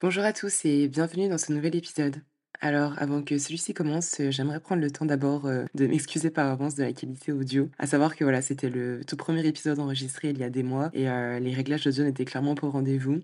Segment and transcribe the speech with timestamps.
[0.00, 2.22] Bonjour à tous et bienvenue dans ce nouvel épisode.
[2.60, 6.46] Alors, avant que celui-ci commence, euh, j'aimerais prendre le temps d'abord euh, de m'excuser par
[6.46, 7.68] avance de la qualité audio.
[7.80, 10.90] À savoir que voilà, c'était le tout premier épisode enregistré il y a des mois
[10.92, 13.22] et euh, les réglages audio n'étaient clairement pas au rendez-vous.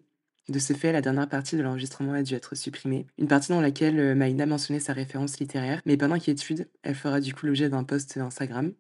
[0.49, 3.07] De ce fait, la dernière partie de l'enregistrement a dû être supprimée.
[3.19, 7.35] Une partie dans laquelle Maïna mentionnait sa référence littéraire, mais par inquiétude, elle fera du
[7.35, 8.73] coup l'objet d'un post Instagram.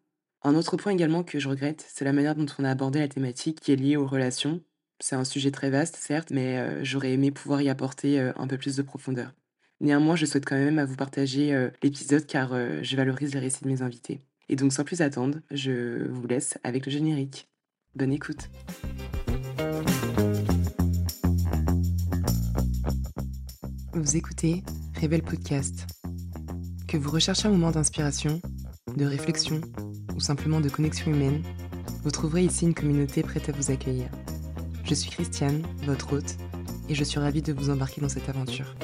[0.43, 3.09] Un autre point également que je regrette, c'est la manière dont on a abordé la
[3.09, 4.61] thématique qui est liée aux relations.
[5.01, 8.47] C'est un sujet très vaste, certes, mais euh, j'aurais aimé pouvoir y apporter euh, un
[8.47, 9.33] peu plus de profondeur.
[9.81, 13.65] Néanmoins, je souhaite quand même à vous partager euh, l'épisode car je valorise les récits
[13.65, 14.21] de mes invités.
[14.49, 17.49] Et donc, sans plus attendre, je vous laisse avec le générique.
[17.95, 18.51] Bonne écoute.
[23.93, 24.63] Vous écoutez
[25.01, 25.87] Rebel Podcast.
[26.87, 28.41] Que vous recherchez un moment d'inspiration,
[28.97, 29.61] de réflexion
[30.15, 31.43] ou simplement de connexion humaine,
[32.03, 34.09] vous trouverez ici une communauté prête à vous accueillir.
[34.87, 36.37] Je suis Christiane, votre hôte,
[36.91, 38.75] et je suis ravie de vous embarquer dans cette aventure.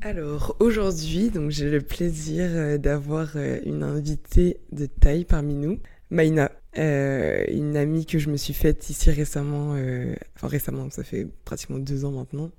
[0.00, 5.80] Alors aujourd'hui, donc j'ai le plaisir euh, d'avoir euh, une invitée de taille parmi nous,
[6.08, 9.76] Maïna, euh, une amie que je me suis faite ici récemment,
[10.34, 12.50] enfin récemment, ça fait pratiquement deux ans maintenant,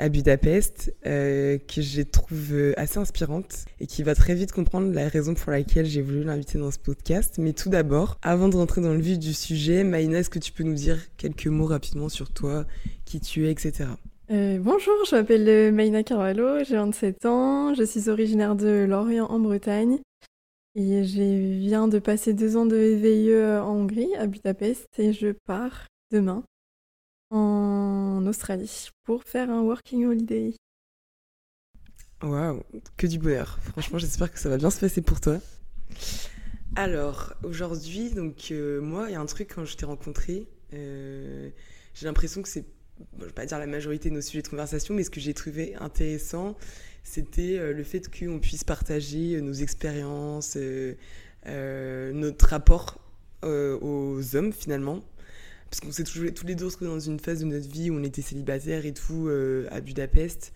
[0.00, 4.92] à Budapest, euh, que je trouve euh, assez inspirante et qui va très vite comprendre
[4.94, 7.36] la raison pour laquelle j'ai voulu l'inviter dans ce podcast.
[7.38, 10.52] Mais tout d'abord, avant de rentrer dans le vif du sujet, Maïna, est-ce que tu
[10.52, 12.64] peux nous dire quelques mots rapidement sur toi,
[13.04, 13.90] qui tu es, etc.
[14.30, 19.38] Euh, bonjour, je m'appelle Maïna Carvalho, j'ai 27 ans, je suis originaire de Lorient en
[19.38, 19.98] Bretagne
[20.76, 25.34] et je viens de passer deux ans de VIE en Hongrie, à Budapest, et je
[25.46, 26.42] pars demain
[27.30, 30.54] en Australie pour faire un working holiday.
[32.22, 32.62] Waouh,
[32.96, 33.58] que du bonheur.
[33.62, 35.38] Franchement, j'espère que ça va bien se passer pour toi.
[36.76, 41.50] Alors, aujourd'hui, donc euh, moi, il y a un truc quand je t'ai rencontré, euh,
[41.94, 42.64] j'ai l'impression que c'est,
[42.98, 45.18] bon, je vais pas dire la majorité de nos sujets de conversation, mais ce que
[45.18, 46.56] j'ai trouvé intéressant,
[47.02, 50.56] c'était euh, le fait qu'on puisse partager nos expériences,
[51.46, 53.00] notre rapport
[53.42, 55.02] aux hommes finalement.
[55.70, 58.02] Parce qu'on s'est tous les deux retrouvés dans une phase de notre vie où on
[58.02, 60.52] était célibataires et tout euh, à Budapest.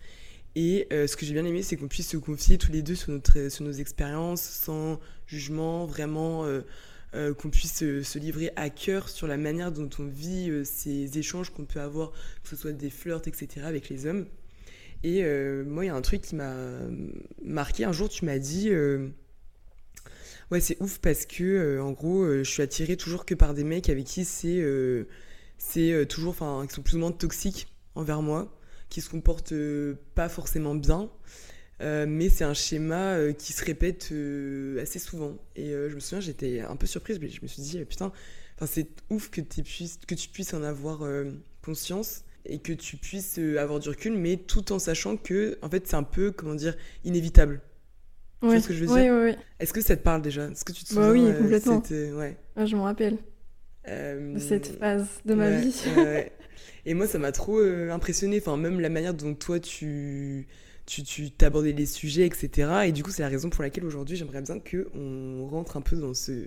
[0.55, 2.95] Et euh, ce que j'ai bien aimé, c'est qu'on puisse se confier tous les deux
[2.95, 9.07] sur, notre, sur nos expériences, sans jugement, vraiment, euh, qu'on puisse se livrer à cœur
[9.07, 12.11] sur la manière dont on vit ces échanges qu'on peut avoir,
[12.43, 14.25] que ce soit des flirts, etc., avec les hommes.
[15.03, 15.23] Et
[15.63, 16.55] moi, il y a un truc qui m'a
[17.41, 17.85] marqué.
[17.85, 18.69] Un jour, tu m'as dit,
[20.51, 23.53] ouais, c'est ouf parce que, euh, en gros, euh, je suis attirée toujours que par
[23.53, 25.05] des mecs avec qui c'est euh,
[26.05, 28.57] toujours, enfin, qui sont plus ou moins toxiques envers moi,
[28.89, 29.53] qui se comportent
[30.15, 31.09] pas forcément bien.
[31.81, 34.05] Mais c'est un schéma qui se répète
[34.81, 35.37] assez souvent.
[35.55, 38.11] Et je me souviens, j'étais un peu surprise, mais je me suis dit, euh, putain,
[38.65, 41.01] c'est ouf que, puisses- que tu puisses en avoir
[41.63, 45.87] conscience et que tu puisses avoir du recul, mais tout en sachant que, en fait,
[45.87, 47.61] c'est un peu, comment dire, inévitable.
[48.49, 49.37] Tu vois Ouais, ce que je veux ouais, dire ouais, ouais.
[49.59, 51.81] Est-ce que ça te parle déjà Est-ce que tu te Bah souviens oui, euh, complètement.
[51.91, 52.37] ouais.
[52.57, 53.17] Ouais, je me rappelle
[53.87, 55.83] Euh, de cette phase de ma ouais, vie.
[56.85, 58.39] Et moi, ça m'a trop euh, impressionné.
[58.39, 60.47] Enfin, même la manière dont toi, tu
[60.85, 62.69] tu t'abordais les sujets, etc.
[62.85, 65.81] Et du coup, c'est la raison pour laquelle aujourd'hui, j'aimerais bien que on rentre un
[65.81, 66.45] peu dans ce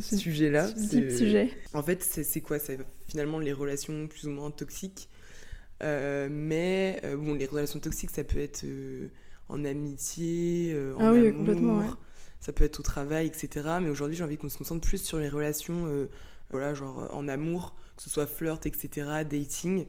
[0.00, 0.68] sujet-là.
[0.68, 1.50] ce sujet.
[1.74, 2.60] En fait, c'est c'est quoi?
[2.60, 2.78] C'est
[3.08, 5.08] finalement les relations plus ou moins toxiques.
[5.82, 9.08] Euh, mais euh, bon, les relations toxiques, ça peut être euh,
[9.50, 11.86] en amitié, euh, en Ah oui, amour, complètement, ouais.
[12.40, 13.48] ça peut être au travail, etc.
[13.82, 16.06] Mais aujourd'hui, j'ai envie qu'on se concentre plus sur les relations, euh,
[16.50, 18.88] voilà, genre euh, en amour, que ce soit flirt, etc.,
[19.28, 19.86] dating.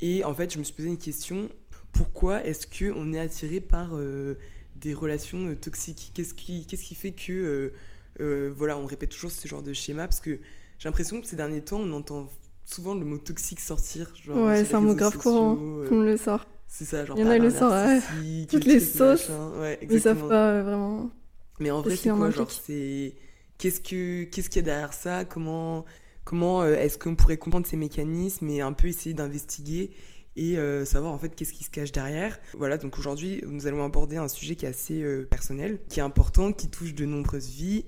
[0.00, 1.48] Et en fait, je me suis posé une question
[1.92, 4.34] pourquoi est-ce que on est attiré par euh,
[4.76, 6.10] des relations toxiques?
[6.14, 7.72] Qu'est-ce qui, qu'est-ce qui fait que,
[8.18, 10.06] voilà, on répète toujours ce genre de schéma?
[10.06, 10.38] Parce que
[10.78, 12.28] j'ai l'impression que ces derniers temps, on entend
[12.66, 14.12] souvent le mot toxique sortir.
[14.22, 15.54] Genre, Ouais, c'est un mot grave courant.
[15.56, 16.46] monde le sort.
[16.68, 18.46] C'est ça, genre Il y en a, le sortent, ouais.
[18.48, 19.30] Toutes le les sauces.
[19.58, 20.28] Ouais, Ils savent exactement.
[20.28, 21.10] pas euh, vraiment.
[21.58, 23.14] Mais en vrai, c'est quoi Genre, c'est.
[23.58, 25.24] Qu'est-ce que qu'est-ce qu'il y a derrière ça?
[25.24, 25.86] Comment
[26.24, 29.92] comment euh, est-ce qu'on pourrait comprendre ces mécanismes et un peu essayer d'investiguer
[30.34, 32.38] et euh, savoir en fait qu'est-ce qui se cache derrière?
[32.52, 36.02] Voilà, donc aujourd'hui, nous allons aborder un sujet qui est assez euh, personnel, qui est
[36.02, 37.86] important, qui touche de nombreuses vies.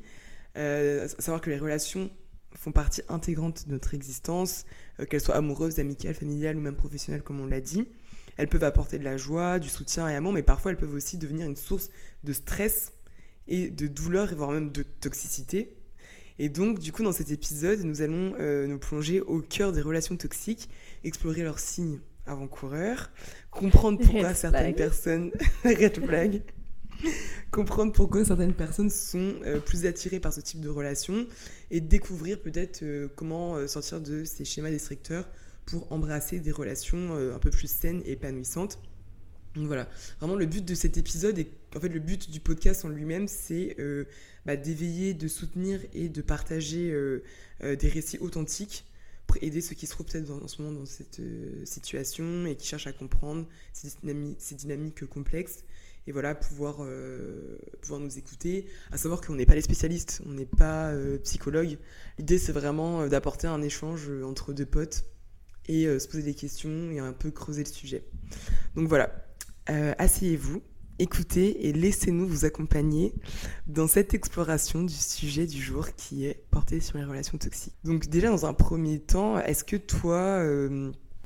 [0.54, 2.10] Savoir que les relations
[2.54, 4.64] font partie intégrante de notre existence,
[5.08, 7.86] qu'elles soient amoureuses, amicales, familiales ou même professionnelles, comme on l'a dit.
[8.38, 11.18] Elles peuvent apporter de la joie, du soutien et amour, mais parfois elles peuvent aussi
[11.18, 11.90] devenir une source
[12.22, 12.92] de stress
[13.48, 15.76] et de douleur, voire même de toxicité.
[16.38, 19.82] Et donc, du coup, dans cet épisode, nous allons euh, nous plonger au cœur des
[19.82, 20.68] relations toxiques,
[21.02, 23.10] explorer leurs signes avant-coureurs,
[23.50, 25.32] comprendre pourquoi certaines personnes...
[25.64, 26.42] Red flag.
[27.50, 31.26] comprendre pourquoi certaines personnes sont euh, plus attirées par ce type de relation
[31.72, 35.28] et découvrir peut-être euh, comment sortir de ces schémas destructeurs
[35.68, 38.80] pour embrasser des relations un peu plus saines et épanouissantes.
[39.54, 39.88] Donc voilà,
[40.18, 43.28] vraiment le but de cet épisode et en fait le but du podcast en lui-même,
[43.28, 43.76] c'est
[44.46, 46.94] bah, d'éveiller, de soutenir et de partager
[47.60, 48.86] des récits authentiques
[49.26, 51.20] pour aider ceux qui se trouvent peut-être en ce moment dans cette
[51.64, 55.64] situation et qui cherchent à comprendre ces, dynamiques complexes
[56.08, 58.64] et voilà, pouvoir, euh, pouvoir nous écouter.
[58.90, 61.76] À savoir qu'on n'est pas les spécialistes, on n'est pas euh, psychologue.
[62.18, 65.04] L'idée, c'est vraiment euh, d'apporter un échange entre deux potes
[65.68, 68.04] et se poser des questions et un peu creuser le sujet.
[68.74, 69.10] Donc voilà,
[69.66, 70.62] asseyez-vous,
[70.98, 73.14] écoutez et laissez-nous vous accompagner
[73.66, 77.76] dans cette exploration du sujet du jour qui est porté sur les relations toxiques.
[77.84, 80.42] Donc déjà, dans un premier temps, est-ce que toi,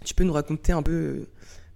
[0.05, 1.27] tu peux nous raconter un peu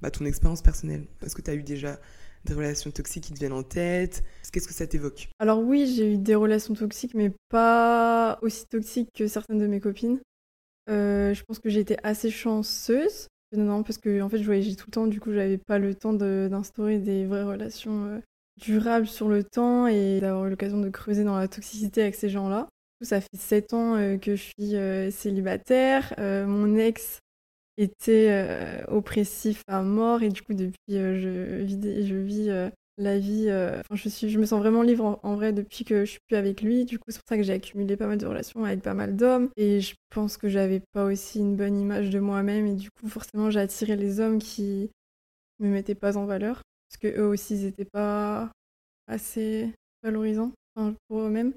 [0.03, 1.07] bah, ton expérience personnelle?
[1.25, 1.99] Est-ce que tu as eu déjà
[2.45, 4.23] des relations toxiques qui te viennent en tête?
[4.53, 5.29] Qu'est-ce que ça t'évoque?
[5.39, 9.81] Alors oui, j'ai eu des relations toxiques, mais pas aussi toxiques que certaines de mes
[9.81, 10.21] copines.
[10.89, 13.29] Euh, je pense que j'ai été assez chanceuse.
[13.53, 15.95] Non, parce que en fait, je voyageais tout le temps, du coup, j'avais pas le
[15.95, 18.21] temps d'instaurer des vraies relations euh,
[18.61, 22.69] durables sur le temps et d'avoir l'occasion de creuser dans la toxicité avec ces gens-là.
[23.03, 26.15] Ça fait sept ans euh, que je suis célibataire.
[26.19, 27.21] mon ex
[27.79, 33.49] était oppressif à mort et du coup depuis je vis, je vis la vie
[33.93, 36.63] je suis je me sens vraiment libre en, vrai depuis que je suis plus avec
[36.63, 36.85] lui.
[36.85, 39.17] Du coup c'est pour ça que j'ai accumulé pas mal de relations avec pas mal
[39.17, 39.51] d'hommes.
[39.57, 42.67] Et je pense que j'avais pas aussi une bonne image de moi-même.
[42.67, 44.91] Et du coup forcément j'ai attiré les hommes qui
[45.61, 46.63] me mettaient pas en valeur.
[46.89, 48.51] Parce que eux aussi ils étaient pas
[49.07, 49.71] assez
[50.03, 50.53] valorisants
[51.09, 51.53] pour eux-mêmes.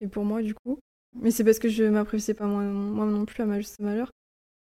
[0.00, 0.78] Et pour moi du coup.
[1.14, 4.10] Mais c'est parce que je m'appréciais pas moi, moi non plus à ma juste valeur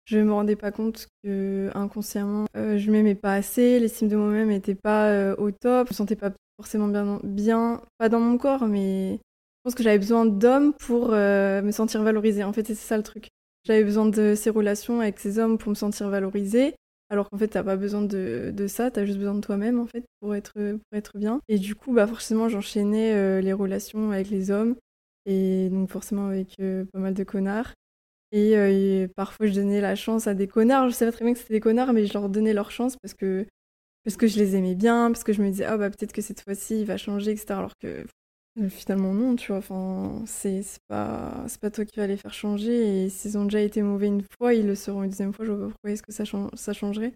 [0.06, 4.52] je me rendais pas compte que inconsciemment euh, je m'aimais pas assez, l'estime de moi-même
[4.52, 6.90] était pas euh, au top, je me sentais pas forcément
[7.24, 9.20] bien, pas dans mon corps, mais je
[9.64, 12.44] pense que j'avais besoin d'hommes pour euh, me sentir valorisée.
[12.44, 13.30] En fait, c'est ça le truc.
[13.66, 16.76] J'avais besoin de ces relations avec ces hommes pour me sentir valorisée,
[17.10, 19.86] alors qu'en fait, t'as pas besoin de, de ça, t'as juste besoin de toi-même en
[19.88, 21.40] fait pour être, pour être bien.
[21.48, 24.76] Et du coup, bah forcément, j'enchaînais les relations avec les hommes
[25.26, 26.58] et donc forcément avec
[26.92, 27.74] pas mal de connards.
[28.34, 30.90] Euh, et, parfois, je donnais la chance à des connards.
[30.90, 33.14] Je savais très bien que c'était des connards, mais je leur donnais leur chance parce
[33.14, 33.46] que,
[34.04, 36.22] parce que je les aimais bien, parce que je me disais, ah bah peut-être que
[36.22, 37.60] cette fois-ci, il va changer, etc.
[37.60, 38.06] Alors que
[38.62, 39.58] euh, finalement, non, tu vois.
[39.58, 43.06] Enfin, c'est pas, pas toi qui vas les faire changer.
[43.06, 45.46] Et s'ils ont déjà été mauvais une fois, ils le seront une deuxième fois.
[45.46, 46.24] Je vois pas pourquoi est-ce que ça,
[46.56, 47.14] ça changerait.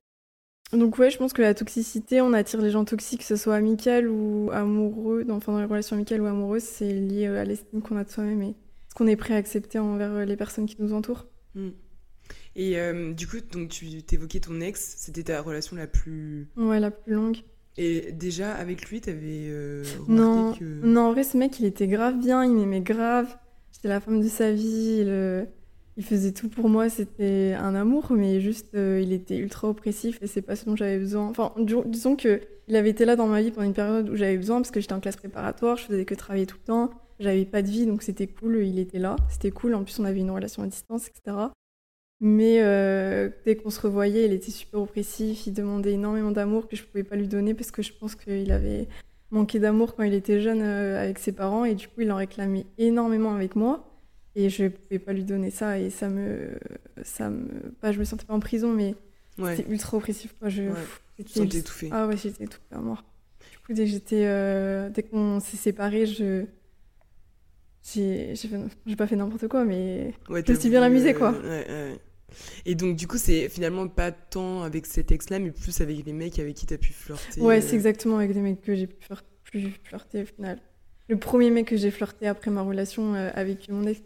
[0.74, 3.56] Donc ouais, je pense que la toxicité, on attire les gens toxiques, que ce soit
[3.56, 7.96] amical ou amoureux, enfin dans les relations amicales ou amoureuses, c'est lié à l'estime qu'on
[7.96, 8.54] a de soi-même et
[8.98, 11.28] qu'on est prêt à accepter envers euh, les personnes qui nous entourent.
[11.54, 11.70] Hmm.
[12.56, 16.50] Et euh, du coup, donc tu t'évoquais ton ex, c'était ta relation la plus.
[16.58, 17.38] Ouais, la plus longue.
[17.78, 20.64] Et déjà, avec lui, t'avais euh, non, que...
[20.84, 23.38] Non, en vrai, ce mec, il était grave bien, il m'aimait grave.
[23.72, 25.06] J'étais la femme de sa vie,
[25.96, 30.28] il, faisait tout pour moi, c'était un amour, mais juste, il était ultra oppressif et
[30.28, 31.28] c'est pas ce dont j'avais besoin.
[31.28, 31.54] Enfin,
[31.86, 34.58] disons que il avait été là dans ma vie pendant une période où j'avais besoin
[34.58, 36.92] parce que j'étais en classe préparatoire, je faisais que travailler tout le temps.
[37.20, 39.74] J'avais pas de vie, donc c'était cool, il était là, c'était cool.
[39.74, 41.36] En plus, on avait une relation à distance, etc.
[42.20, 46.76] Mais euh, dès qu'on se revoyait, il était super oppressif, il demandait énormément d'amour que
[46.76, 48.88] je pouvais pas lui donner parce que je pense qu'il avait
[49.30, 51.66] manqué d'amour quand il était jeune euh, avec ses parents.
[51.66, 53.88] Et du coup, il en réclamait énormément avec moi.
[54.36, 55.80] Et je pouvais pas lui donner ça.
[55.80, 56.58] Et ça me
[57.04, 58.96] ça me pas je me sentais pas en prison mais
[59.38, 60.50] c'était ultra oppressif quoi.
[60.50, 61.58] Je ouais.
[61.58, 61.90] étouffée.
[61.92, 63.04] Ah ouais j'étais étouffée à mort.
[63.52, 66.46] Du coup dès j'étais euh, dès qu'on s'est séparés je
[67.94, 71.34] j'ai pas fait n'importe quoi, mais ouais, je me suis bien amusée, quoi.
[71.34, 71.96] Euh,
[72.66, 76.14] et donc, du coup, c'est finalement pas tant avec cet ex-là, mais plus avec les
[76.14, 77.42] mecs avec qui t'as pu flirter.
[77.42, 77.76] Ouais, c'est euh.
[77.76, 80.60] exactement avec les mecs que j'ai pu, flirter au final.
[81.08, 84.02] Le premier mec que j'ai flirté après ma relation euh, avec mon ex,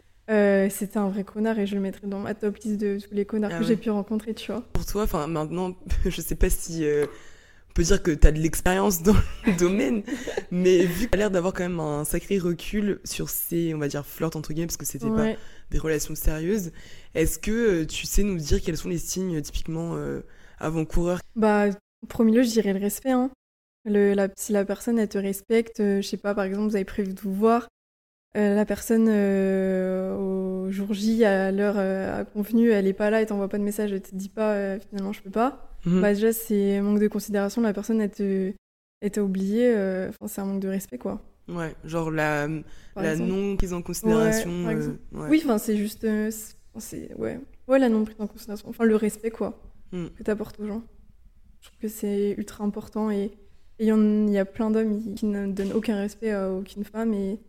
[0.74, 3.24] c'était un vrai connard et je le mettrais dans ma top liste de tous les
[3.24, 4.62] connards ah que j'ai pu rencontrer, tu vois.
[4.72, 5.74] Pour toi, enfin maintenant,
[6.04, 6.84] je sais pas si
[7.72, 10.02] on peut dire que tu as de l'expérience dans le domaine,
[10.50, 13.78] mais vu que tu as l'air d'avoir quand même un sacré recul sur ces, on
[13.78, 15.32] va dire, flirts entre guillemets, parce que c'était pas
[15.70, 16.70] des relations sérieuses,
[17.14, 17.50] est-ce que
[17.82, 20.20] euh, tu sais nous dire quels sont les signes typiquement euh,
[20.58, 21.20] avant-coureurs?
[21.34, 21.68] Bah,
[22.02, 23.12] au premier lieu, je dirais le respect.
[23.12, 23.30] Hein.
[23.86, 26.76] Le, la, si la personne, elle te respecte, euh, je sais pas, par exemple, vous
[26.76, 27.68] avez prévu de vous voir,
[28.34, 33.58] la personne au jour J, à l'heure convenue, elle est pas là, elle t'envoie pas
[33.58, 36.00] de message, elle te dit pas finalement je peux pas Mhm.
[36.00, 37.62] Bah, déjà, c'est manque de considération.
[37.62, 38.52] La personne, elle te,
[39.00, 39.72] elle oublié.
[39.74, 41.20] Euh, enfin, c'est un manque de respect, quoi.
[41.48, 42.48] Ouais, genre la,
[42.94, 44.50] la non prise en considération.
[44.68, 46.04] Euh, oui, enfin, c'est juste.
[46.04, 46.30] Euh,
[46.78, 47.40] c'est, ouais.
[47.66, 48.68] ouais, la non prise en considération.
[48.68, 49.60] Enfin, le respect, quoi.
[49.90, 50.06] Mm.
[50.16, 50.82] Que tu apportes aux gens.
[51.60, 53.10] Je trouve que c'est ultra important.
[53.10, 53.32] Et
[53.80, 57.12] il y, y, a plein d'hommes qui ne donnent aucun respect à aucune femme.
[57.12, 57.40] Et,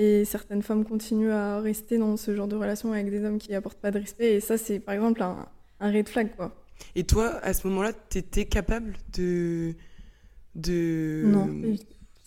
[0.00, 3.54] et certaines femmes continuent à rester dans ce genre de relation avec des hommes qui
[3.54, 4.36] apportent pas de respect.
[4.36, 5.46] Et ça, c'est par exemple un,
[5.78, 6.56] un red flag, quoi.
[6.94, 9.74] Et toi, à ce moment-là, t'étais capable de.
[10.54, 11.24] de...
[11.26, 11.50] Non,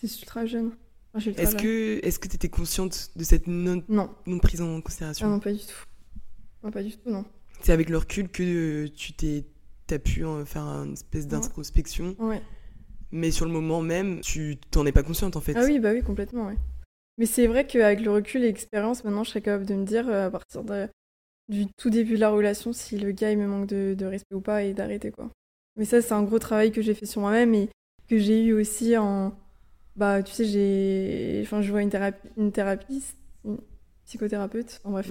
[0.00, 0.70] j'étais ultra jeune.
[1.16, 4.08] est-ce que est-ce que t'étais consciente de cette non, non.
[4.24, 5.26] non prise en considération?
[5.26, 5.84] Ah Non, pas du tout.
[6.62, 7.24] Non, pas du tout, non.
[7.60, 9.46] C'est avec le recul que tu t'es
[9.88, 12.14] t'as pu faire une espèce d'introspection.
[12.20, 12.40] Ouais.
[13.10, 15.54] Mais sur le moment même, tu t'en es pas consciente en fait.
[15.56, 16.56] Ah oui, bah oui, complètement, ouais.
[17.18, 20.08] Mais c'est vrai qu'avec le recul et l'expérience, maintenant, je serais capable de me dire,
[20.08, 20.62] euh, à partir
[21.48, 24.40] du tout début de la relation, si le gars, il me manque de, respect ou
[24.40, 25.30] pas, et d'arrêter, quoi.
[25.76, 27.68] Mais ça, c'est un gros travail que j'ai fait sur moi-même et
[28.08, 29.36] que j'ai eu aussi en...
[29.96, 31.40] Bah, tu sais, j'ai...
[31.42, 32.88] Enfin, je vois une, thérapie, une thérapeute,
[33.44, 33.58] une
[34.04, 35.10] psychothérapeute, en bref.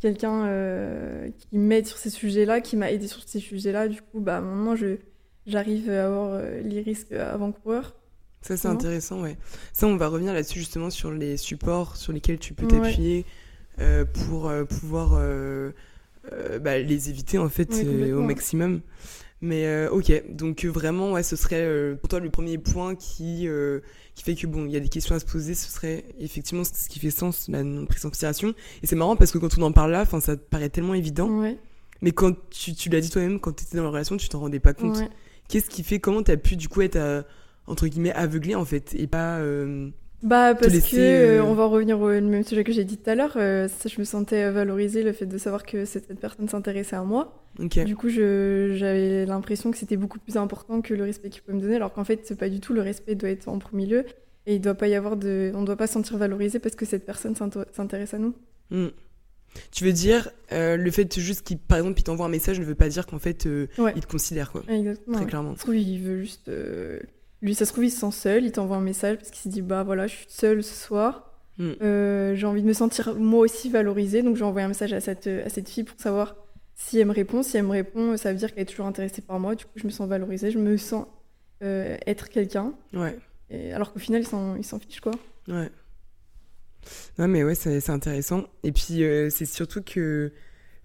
[0.00, 3.88] Quelqu'un euh, qui m'aide sur ces sujets-là, qui m'a aidé sur ces sujets-là.
[3.88, 4.98] Du coup, bah, maintenant, je...
[5.46, 7.94] j'arrive à avoir euh, les risques avant-coureurs
[8.44, 9.38] ça, c'est intéressant, ouais.
[9.72, 13.24] Ça, on va revenir là-dessus justement sur les supports sur lesquels tu peux t'appuyer
[13.80, 15.72] euh, pour euh, pouvoir euh,
[16.60, 17.72] bah, les éviter en fait
[18.12, 18.82] au maximum.
[19.40, 23.48] Mais ok, donc vraiment, ouais, ce serait pour toi le premier point qui,
[24.14, 26.64] qui fait que bon, il y a des questions à se poser, ce serait effectivement
[26.64, 28.54] ce qui fait sens, la non-prise en considération.
[28.82, 31.30] Et c'est marrant parce que quand on en parle là, ça paraît tellement évident.
[32.02, 34.40] Mais quand tu, tu l'as dit toi-même, quand tu étais dans la relation, tu t'en
[34.40, 34.98] rendais pas compte.
[35.48, 37.24] Qu'est-ce qui fait, comment tu as pu du coup être à
[37.66, 39.88] entre guillemets aveuglé en fait et pas euh,
[40.22, 43.14] bah parce que euh, on va revenir au même sujet que j'ai dit tout à
[43.14, 47.02] l'heure euh, je me sentais valorisée le fait de savoir que cette personne s'intéressait à
[47.02, 51.56] moi du coup j'avais l'impression que c'était beaucoup plus important que le respect qu'il pouvait
[51.56, 53.86] me donner alors qu'en fait c'est pas du tout le respect doit être en premier
[53.86, 54.04] lieu
[54.46, 56.84] et il doit pas y avoir de on doit pas se sentir valorisé parce que
[56.84, 57.34] cette personne
[57.72, 58.34] s'intéresse à nous
[58.70, 58.88] hmm.
[59.70, 62.74] Tu veux dire, le fait juste qu'il, par exemple, il t'envoie un message ne veut
[62.74, 64.64] pas dire qu'en fait, il te considère, quoi.
[64.66, 65.16] Exactement.
[65.16, 65.54] Très clairement.
[65.64, 66.50] Je il veut juste
[67.44, 69.50] lui, ça se trouve, il se sent seul, il t'envoie un message parce qu'il s'est
[69.50, 71.30] dit Bah voilà, je suis seul ce soir.
[71.58, 71.72] Hmm.
[71.82, 75.00] Euh, j'ai envie de me sentir moi aussi valorisée, donc j'ai envoyé un message à
[75.00, 76.36] cette, à cette fille pour savoir
[76.74, 77.42] si elle me répond.
[77.42, 79.54] Si elle me répond, ça veut dire qu'elle est toujours intéressée par moi.
[79.54, 81.06] Du coup, je me sens valorisée, je me sens
[81.62, 82.72] euh, être quelqu'un.
[82.94, 83.16] Ouais.
[83.50, 85.12] Et, alors qu'au final, il s'en fiche, quoi.
[85.46, 85.70] Ouais.
[87.18, 88.44] Non, mais ouais, c'est intéressant.
[88.62, 90.32] Et puis, euh, c'est surtout que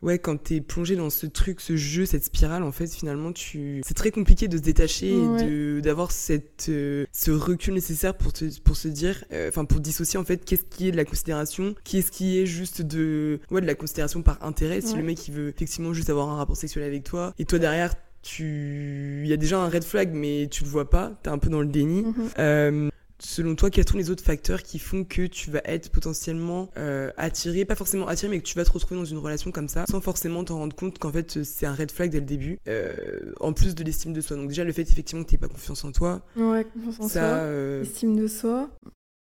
[0.02, 3.82] ouais, quand t'es plongé dans ce truc, ce jeu, cette spirale, en fait, finalement, tu,
[3.86, 8.46] c'est très compliqué de se détacher et d'avoir cette, euh, ce recul nécessaire pour te,
[8.62, 11.76] pour se dire, euh, enfin, pour dissocier, en fait, qu'est-ce qui est de la considération,
[11.84, 14.82] qu'est-ce qui est juste de, ouais, de la considération par intérêt.
[14.82, 17.60] Si le mec, il veut effectivement juste avoir un rapport sexuel avec toi, et toi
[17.60, 21.30] derrière, tu, il y a déjà un red flag, mais tu le vois pas, t'es
[21.30, 22.04] un peu dans le déni.
[22.04, 22.14] Mm-hmm.
[22.40, 26.70] Euh, selon toi, quels sont les autres facteurs qui font que tu vas être potentiellement
[26.78, 29.68] euh, attiré, pas forcément attiré, mais que tu vas te retrouver dans une relation comme
[29.68, 32.60] ça, sans forcément t'en rendre compte qu'en fait c'est un red flag dès le début,
[32.68, 34.38] euh, en plus de l'estime de soi.
[34.38, 36.22] Donc déjà le fait effectivement que t'aies pas confiance en toi.
[36.36, 37.22] Ouais, confiance en soi.
[37.22, 38.70] Euh, l'estime de soi.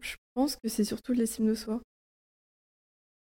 [0.02, 1.80] Je pense que c'est surtout l'estime de soi.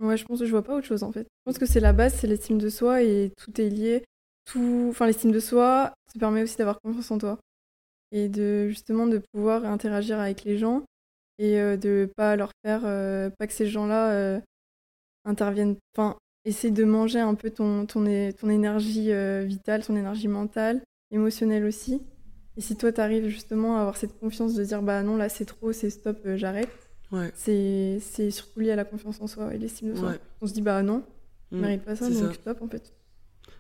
[0.02, 1.24] Ouais, je pense que je vois pas autre chose en fait.
[1.24, 4.04] Je pense que c'est la base, c'est l'estime de soi et tout est lié.
[4.46, 7.38] Tout, enfin l'estime de soi, ça permet aussi d'avoir confiance en toi
[8.12, 10.84] et de justement de pouvoir interagir avec les gens
[11.38, 14.40] et euh, de pas leur faire euh, pas que ces gens-là euh,
[15.26, 19.12] interviennent enfin essayer de manger un peu ton ton, ton énergie
[19.46, 22.02] vitale ton énergie mentale émotionnelle aussi.
[22.58, 25.30] Et si toi tu arrives justement à avoir cette confiance de dire bah non là
[25.30, 26.70] c'est trop c'est stop j'arrête
[27.12, 27.32] ouais.
[27.36, 30.16] c'est c'est surtout lié à la confiance en soi et l'estime de soi.
[30.42, 31.04] On se dit bah non
[31.52, 32.94] je mmh, mérite pas ça donc stop en fait.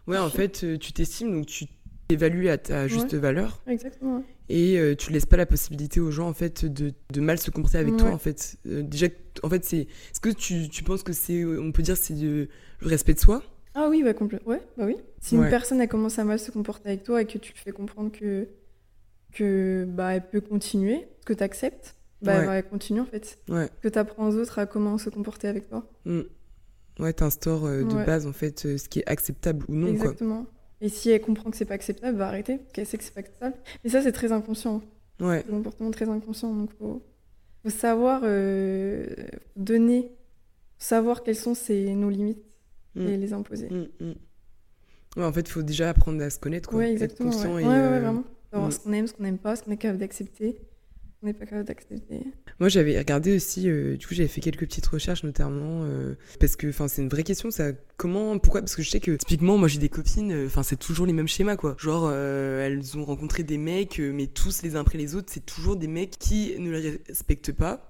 [0.07, 1.65] Ouais en fait tu t'estimes donc tu
[2.09, 3.61] évalues à ta juste valeur.
[3.67, 4.23] Exactement.
[4.49, 7.37] Et tu euh, tu laisses pas la possibilité aux gens en fait de, de mal
[7.37, 8.57] se comporter avec toi en fait.
[8.67, 9.07] Euh, déjà,
[9.43, 9.81] en fait, c'est.
[9.81, 12.47] Est-ce que tu, tu, penses que c'est, on peut dire, c'est le
[12.81, 13.43] respect de soi
[13.75, 14.13] Ah oui, bah,
[14.45, 14.97] ouais, bah oui.
[15.21, 17.59] Si une personne a commencé à mal se comporter avec toi et que tu lui
[17.59, 18.47] fais comprendre que
[19.31, 23.37] que bah elle peut continuer, que tu acceptes, bah elle va continuer en fait.
[23.47, 25.87] Que tu apprends aux autres à comment se comporter avec toi.
[26.05, 26.21] Mmh.
[26.99, 29.87] Ouais, t'instaures euh, de base en fait ce qui est acceptable ou non.
[29.87, 30.47] Exactement.
[30.81, 33.13] Et si elle comprend que c'est pas acceptable, va arrêter, parce qu'elle sait que c'est
[33.13, 33.55] pas acceptable.
[33.83, 34.81] Et ça, c'est très inconscient.
[35.19, 35.43] Ouais.
[35.45, 36.53] C'est un comportement très inconscient.
[36.53, 37.03] Donc, faut,
[37.63, 39.05] faut savoir euh,
[39.57, 40.11] donner,
[40.77, 42.43] savoir quelles sont ses, nos limites
[42.95, 43.07] mm.
[43.07, 43.69] et les imposer.
[43.69, 44.13] Mm, mm.
[45.17, 46.69] Ouais, en fait, il faut déjà apprendre à se connaître.
[46.69, 46.79] Quoi.
[46.79, 47.31] Ouais, exactement.
[47.31, 47.63] ouais.
[47.63, 48.23] Et, ouais, euh, vraiment.
[48.51, 50.59] Savoir ce qu'on aime, ce qu'on n'aime pas, ce qu'on est capable d'accepter
[51.21, 52.21] on n'est pas capable d'accepter.
[52.59, 56.55] Moi, j'avais regardé aussi, euh, du coup, j'avais fait quelques petites recherches, notamment, euh, parce
[56.55, 57.71] que, c'est une vraie question, ça.
[57.97, 60.77] Comment, pourquoi Parce que je sais que, typiquement, moi, j'ai des copines, euh, enfin, c'est
[60.77, 61.75] toujours les mêmes schémas, quoi.
[61.77, 65.75] Genre, elles ont rencontré des mecs, mais tous les uns après les autres, c'est toujours
[65.75, 67.89] des mecs qui ne les respectent pas.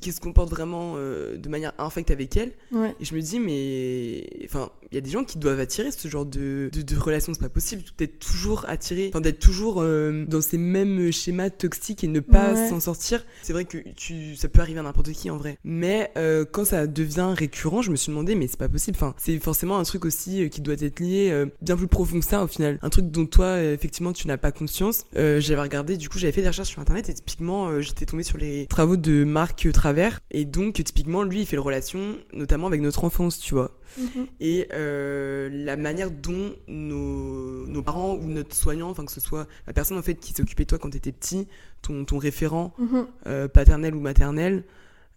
[0.00, 2.52] Qui se comporte vraiment euh, de manière infecte avec elle.
[2.72, 2.94] Ouais.
[3.00, 4.26] Et je me dis, mais.
[4.44, 7.32] Enfin, il y a des gens qui doivent attirer ce genre de, de, de relation,
[7.32, 12.04] c'est pas possible d'être toujours attiré, enfin, d'être toujours euh, dans ces mêmes schémas toxiques
[12.04, 12.68] et ne pas Ouais.
[12.68, 13.24] s'en sortir.
[13.42, 15.56] C'est vrai que tu, ça peut arriver à n'importe qui en vrai.
[15.64, 18.96] Mais euh, quand ça devient récurrent, je me suis demandé, mais c'est pas possible.
[19.00, 22.42] Enfin, c'est forcément un truc aussi qui doit être lié bien plus profond que ça
[22.42, 22.78] au final.
[22.82, 25.04] Un truc dont toi, effectivement, tu n'as pas conscience.
[25.14, 28.36] J'avais regardé, du coup, j'avais fait des recherches sur internet et typiquement, j'étais tombée sur
[28.38, 30.20] les travaux de Marc Travers.
[30.30, 34.26] Et donc, typiquement, lui, il fait le relation notamment avec notre enfance, tu vois Mhm.
[34.40, 39.46] et euh, la manière dont nos, nos parents ou notre soignant, enfin que ce soit
[39.66, 41.48] la personne en fait qui s'occupait de toi quand tu étais petit,
[41.82, 43.06] ton, ton référent Mhm.
[43.26, 44.62] euh, paternel ou maternel,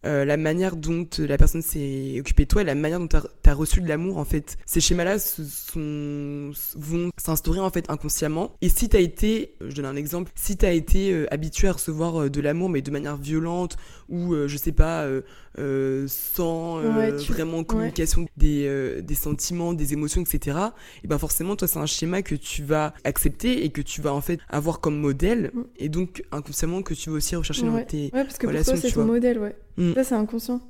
[0.06, 3.16] euh, la manière dont la personne s'est occupée de toi et la manière dont tu
[3.50, 4.58] as, reçu de l'amour en fait.
[4.66, 8.54] Ces schémas-là sont, vont s'instaurer en fait inconsciemment.
[8.62, 11.68] Et si tu as été, je donne un exemple, si tu as été euh, habitué
[11.68, 13.78] à recevoir euh, de l'amour mais de manière violente
[14.10, 15.22] ou euh, je sais pas, euh,
[15.58, 20.58] euh, sans euh, Ouais, tu- vraiment communication des, euh, des sentiments, des émotions, etc.
[21.04, 24.14] Et ben forcément toi c'est un schéma que tu vas accepter et que tu vas
[24.14, 25.62] en fait avoir comme modèle Mm.
[25.78, 28.06] et donc inconsciemment que tu vas aussi rechercher dans tes...
[28.14, 29.56] Ouais, parce que pour relations, toi, ton modèle, ouais.
[29.77, 29.94] Mm.
[29.94, 30.62] Ça, c'est inconscient.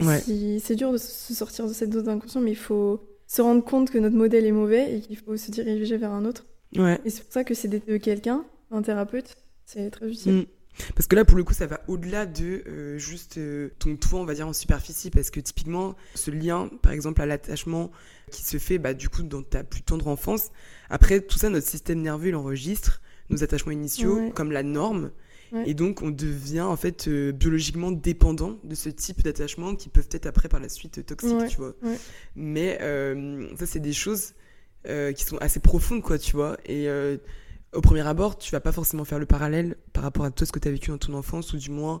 [0.00, 0.20] Ouais.
[0.20, 3.64] Si- C'est dur de se sortir de cette dose d'inconscient, mais il faut se rendre
[3.64, 6.44] compte que notre modèle est mauvais et qu'il faut se diriger vers un autre.
[6.76, 7.00] Ouais.
[7.04, 10.32] Et c'est pour ça que c'est d'aider quelqu'un, un thérapeute, c'est très utile.
[10.32, 10.44] Mm.
[10.96, 14.20] Parce que là, pour le coup, ça va au-delà de euh, juste euh, ton toit,
[14.20, 15.10] on va dire, en superficie.
[15.10, 17.90] Parce que typiquement, ce lien, par exemple, à l'attachement
[18.30, 20.50] qui se fait bah, du coup dans ta plus tendre enfance,
[20.88, 24.32] après, tout ça, notre système nerveux, il enregistre nos attachements initiaux Ouais.
[24.34, 25.10] comme la norme.
[25.52, 25.68] Ouais.
[25.68, 30.08] Et donc, on devient en fait euh, biologiquement dépendant de ce type d'attachement qui peuvent
[30.10, 31.74] être après par la suite euh, toxiques, Ouais, tu vois.
[31.82, 31.98] ouais.
[32.34, 34.32] Mais euh, ça, c'est des choses
[34.88, 36.56] euh, qui sont assez profondes, quoi, tu vois.
[36.66, 36.88] Et
[37.74, 40.52] au premier abord, tu vas pas forcément faire le parallèle par rapport à toi, ce
[40.52, 42.00] que tu as vécu dans ton enfance, ou du moins,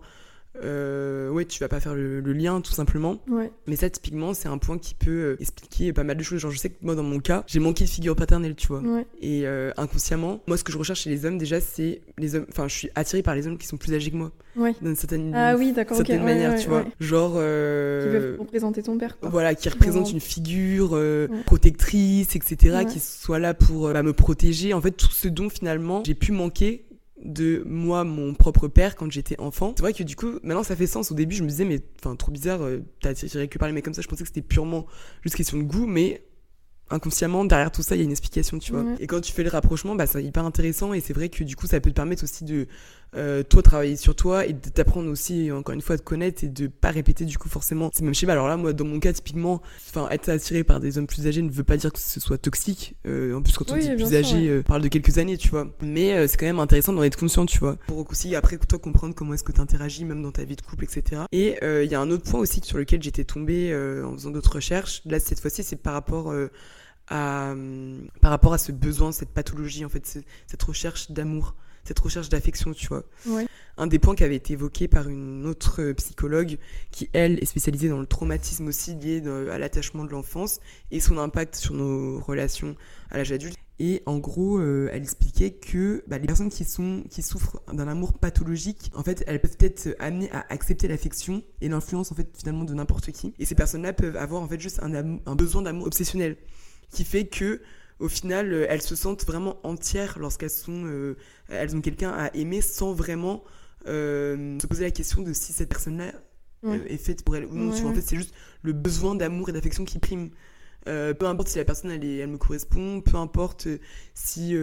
[0.62, 3.18] euh, ouais, tu vas pas faire le, le lien, tout simplement.
[3.28, 3.50] Ouais.
[3.66, 6.40] Mais ça, typiquement, c'est un point qui peut euh, expliquer pas mal de choses.
[6.40, 8.80] Genre, je sais que moi, dans mon cas, j'ai manqué de figure paternelle, tu vois.
[8.80, 9.06] Ouais.
[9.20, 12.46] Et euh, inconsciemment, moi, ce que je recherche chez les hommes, déjà, c'est les hommes.
[12.50, 14.74] Enfin, je suis attirée par les hommes qui sont plus âgés que moi, Ouais.
[14.82, 16.84] d'une certaine, Ah oui, certaine manière, tu vois.
[17.00, 17.32] Genre.
[17.32, 19.30] Qui euh, peuvent représenter ton père, quoi.
[19.30, 24.74] voilà, qui représente une figure euh, protectrice, etc., qui soit là pour bah, me protéger.
[24.74, 26.84] En fait, tout ce dont finalement j'ai pu manquer
[27.24, 29.74] de moi, mon propre père, quand j'étais enfant.
[29.76, 31.10] C'est vrai que du coup, maintenant ça fait sens.
[31.10, 33.84] Au début, je me disais, mais enfin, trop bizarre, euh, t'as attiré que les mecs
[33.84, 34.02] comme ça.
[34.02, 34.86] Je pensais que c'était purement
[35.22, 36.22] juste question de goût, mais
[36.92, 38.84] inconsciemment, derrière tout ça, il y a une explication, tu vois.
[39.00, 41.56] Et quand tu fais le rapprochement, bah, c'est hyper intéressant et c'est vrai que du
[41.56, 42.66] coup, ça peut te permettre aussi de,
[43.14, 46.44] euh, toi, travailler sur toi et de t'apprendre aussi, encore une fois, à te connaître
[46.44, 48.32] et de pas répéter du coup forcément ces mêmes schémas.
[48.32, 51.42] Alors là, moi, dans mon cas, typiquement, enfin, être attiré par des hommes plus âgés
[51.42, 52.94] ne veut pas dire que ce soit toxique.
[53.06, 54.48] Euh, en plus, quand on Oui, dit plus sûr, âgé, ouais.
[54.48, 55.66] euh, on parle de quelques années, tu vois.
[55.82, 57.76] Mais euh, c'est quand même intéressant d'en être conscient, tu vois.
[57.86, 60.62] Pour aussi, après, toi, comprendre comment est-ce que tu interagis, même dans ta vie de
[60.62, 61.22] couple, etc.
[61.32, 64.12] Et euh, il y a un autre point aussi sur lequel j'étais tombée euh, en
[64.14, 65.02] faisant d'autres recherches.
[65.04, 66.32] Là, cette fois-ci, c'est par rapport
[67.08, 71.54] à, hum, par rapport à ce besoin, cette pathologie, en fait, ce- cette recherche d'amour,
[71.84, 73.02] cette recherche d'affection, tu vois.
[73.26, 73.46] Ouais.
[73.76, 76.58] Un des points qui avait été évoqué par une autre euh, psychologue
[76.92, 80.60] qui, elle, est spécialisée dans le traumatisme aussi lié à l'attachement de l'enfance
[80.90, 82.76] et son impact sur nos relations
[83.10, 83.56] à l'âge adulte.
[83.80, 87.88] Et en gros, euh, elle expliquait que bah, les personnes qui, sont, qui souffrent d'un
[87.88, 92.28] amour pathologique, en fait, elles peuvent être amenées à accepter l'affection et l'influence, en fait,
[92.38, 93.34] finalement, de n'importe qui.
[93.40, 96.36] Et ces personnes-là peuvent avoir, en fait, juste un besoin d'amour obsessionnel
[96.92, 97.60] qui fait que
[97.98, 101.16] au final euh, elles se sentent vraiment entières lorsqu'elles sont euh,
[101.48, 103.42] elles ont quelqu'un à aimer sans vraiment
[103.88, 106.12] euh, se poser la question de si cette personne là
[106.64, 106.80] Ouais.
[106.86, 107.72] est faite pour elle ou non.
[107.72, 110.30] Ouais, en fait c'est juste le besoin d'amour et d'affection qui prime.
[110.84, 113.66] Peu importe si la personne elle, elle me correspond peu importe
[114.14, 114.54] si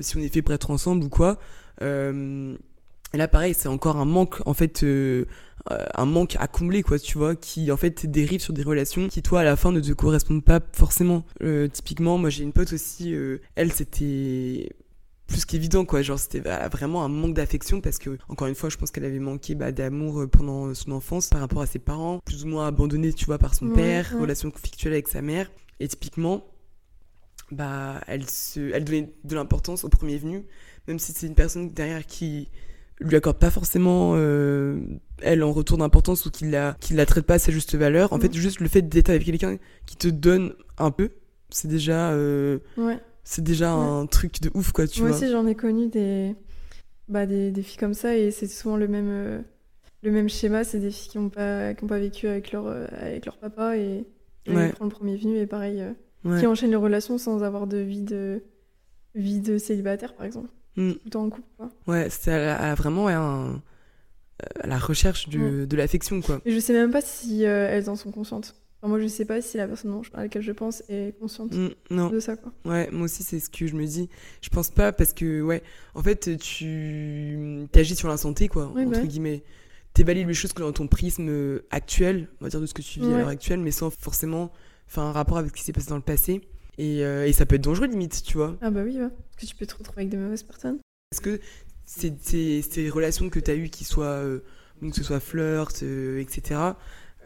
[0.00, 1.38] si on est fait pour être ensemble ou quoi
[1.80, 4.82] là pareil c'est encore un manque en fait
[5.94, 9.22] un manque à combler quoi tu vois qui en fait dérive sur des relations qui
[9.22, 11.24] toi à la fin ne te correspondent pas forcément.
[11.42, 14.70] Euh, typiquement moi j'ai une pote aussi euh, elle c'était
[15.26, 16.02] plus qu'évident quoi.
[16.02, 19.04] Genre c'était va- vraiment un manque d'affection parce que encore une fois je pense qu'elle
[19.04, 22.48] avait manqué bah, d'amour euh, pendant son enfance par rapport à ses parents plus ou
[22.48, 24.20] moins abandonnée tu vois par son Ouais, père ouais.
[24.20, 25.50] relation conflictuelle avec sa mère.
[25.80, 26.44] Et typiquement
[27.52, 30.44] bah elle se elle donnait de l'importance au premier venu
[30.88, 32.48] même si c'est une personne derrière qui
[33.00, 34.80] lui accorde pas forcément euh,
[35.22, 38.12] elle en retour d'importance ou qui la qui la traite pas à sa juste valeur
[38.12, 41.10] en fait juste le fait d'être avec quelqu'un qui te donne un peu
[41.50, 42.98] c'est déjà euh, Ouais.
[43.22, 43.84] c'est déjà Ouais.
[43.84, 46.34] un truc de ouf quoi tu Moi vois aussi, j'en ai connu des...
[47.08, 49.38] Bah, des, des filles comme ça et c'est souvent le même, euh,
[50.02, 50.64] le même schéma.
[50.64, 53.76] C'est des filles qui n'ont pas, qui ont pas vécu avec leur, avec leur papa
[53.76, 54.04] et,
[54.46, 54.70] et Ouais.
[54.72, 55.84] prennent le premier venu et pareil,
[56.24, 58.42] qui enchaînent les relations sans avoir de vie de,
[59.14, 60.48] vie de célibataire, par exemple.
[60.76, 60.92] Mm.
[61.10, 61.42] Tout le couple.
[61.86, 63.62] Ouais, a vraiment ouais, un,
[64.60, 66.40] à la recherche de, de l'affection, quoi.
[66.44, 68.54] Et je sais même pas si elles en sont conscientes.
[68.82, 71.68] Enfin, moi, je sais pas si la personne à laquelle je pense est consciente Mm,
[71.90, 72.10] non.
[72.10, 72.52] de ça, quoi.
[72.66, 74.10] Ouais, moi aussi, c'est ce que je me dis.
[74.42, 75.62] Je pense pas parce que, ouais,
[75.94, 79.06] en fait, tu agis sur l'instant quoi, Oui, bah entre ouais.
[79.06, 79.42] guillemets.
[79.94, 82.82] T'évalues les choses que dans ton prisme euh, actuel, on va dire de ce que
[82.82, 84.52] tu vis à l'heure actuelle, mais sans forcément
[84.86, 86.42] faire un rapport avec ce qui s'est passé dans le passé.
[86.78, 88.56] Et, euh, et ça peut être dangereux, limite, tu vois.
[88.60, 89.08] Ah bah oui, ouais.
[89.08, 90.78] Parce que tu peux te retrouver avec des mauvaises personnes.
[91.12, 91.40] Est-ce que
[91.84, 94.40] ces, ces, ces relations que tu as eues, qui soient, euh,
[94.82, 96.60] donc que ce soit flirt, euh, etc.,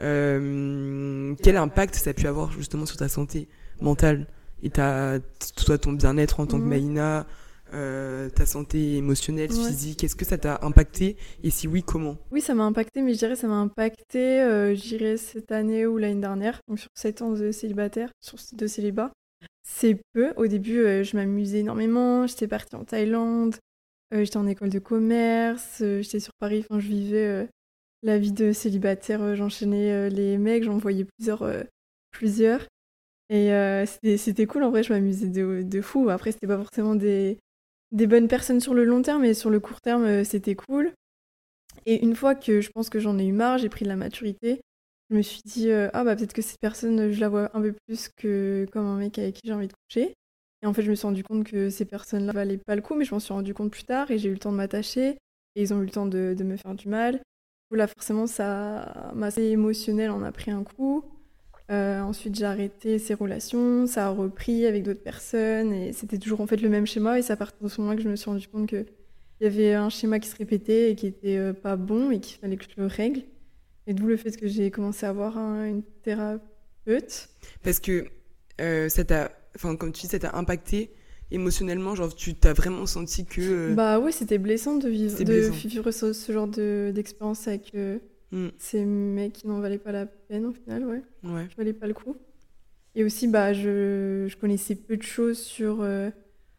[0.03, 3.49] euh, quel impact ça a pu avoir justement sur ta santé
[3.81, 4.27] mentale
[4.63, 5.19] et ta,
[5.57, 6.65] toi, ton bien-être en tant que.
[6.65, 7.27] Maïna,
[7.73, 9.69] euh, ta santé émotionnelle, Ouais.
[9.69, 12.17] physique Est-ce que ça t'a impacté Et si oui, comment?
[12.31, 15.87] Oui, ça m'a impacté, mais je dirais ça m'a impacté, euh, je dirais cette année
[15.87, 19.13] ou l'année dernière, donc sur 7 ans de célibataire, sur de célibat.
[19.73, 20.33] C'est peu.
[20.37, 23.57] Au début, euh, je m'amusais énormément, j'étais partie en Thaïlande,
[24.13, 27.49] euh, j'étais en école de commerce, euh, j'étais sur Paris, enfin, je vivais
[28.03, 31.49] la vie de célibataire, j'enchaînais les mecs, j'en voyais plusieurs.
[32.11, 32.67] plusieurs.
[33.31, 33.53] Et
[34.19, 36.11] c'était cool, en vrai, je m'amusais de, de fou.
[36.11, 37.39] Après, c'était pas forcément des,
[37.93, 40.93] des bonnes personnes sur le long terme, mais sur le court terme, c'était cool.
[41.87, 43.97] Et une fois que je pense que j'en ai eu marre, j'ai pris de la
[43.97, 44.61] maturité,
[45.11, 47.61] je me suis dit, euh, ah bah peut-être que cette personne, je la vois un
[47.61, 50.15] peu plus que comme un mec avec qui j'ai envie de coucher.
[50.63, 52.95] Et en fait, je me suis rendu compte que ces personnes-là valaient pas le coup,
[52.95, 55.19] mais je m'en suis rendu compte plus tard et j'ai eu le temps de m'attacher
[55.57, 57.21] et ils ont eu le temps de, me faire du mal.
[57.73, 61.05] Là, forcément, ça m'a assez émotionnel en a pris un coup.
[61.71, 66.41] Euh, ensuite, j'ai arrêté ces relations, ça a repris avec d'autres personnes et c'était toujours
[66.41, 67.19] en fait le même schéma.
[67.19, 68.87] Et c'est à partir de ce moment que je me suis rendu compte que
[69.41, 72.21] il y avait un schéma qui se répétait et qui était euh, pas bon et
[72.21, 73.23] qu'il fallait que je le règle.
[73.91, 77.29] Et d'où le fait que j'ai commencé à voir un- une thérapeute.
[77.65, 78.05] Parce que
[78.61, 80.93] euh, ça t'a, enfin, comme tu dis, ça t'a impacté
[81.33, 81.97] émotionnellement.
[81.97, 83.41] Genre, tu t'as vraiment senti que.
[83.41, 85.53] euh, Bah oui, c'était blessant de vivre, de blessant.
[85.69, 87.99] vivre ce, ce genre de- d'expérience avec euh,
[88.31, 91.03] hmm, ces mecs qui n'en valaient pas la peine au final, ouais.
[91.25, 91.49] ouais.
[91.49, 92.17] qui valait pas le coup.
[92.95, 96.11] Et aussi, bah, je, je connaissais peu de choses sur euh,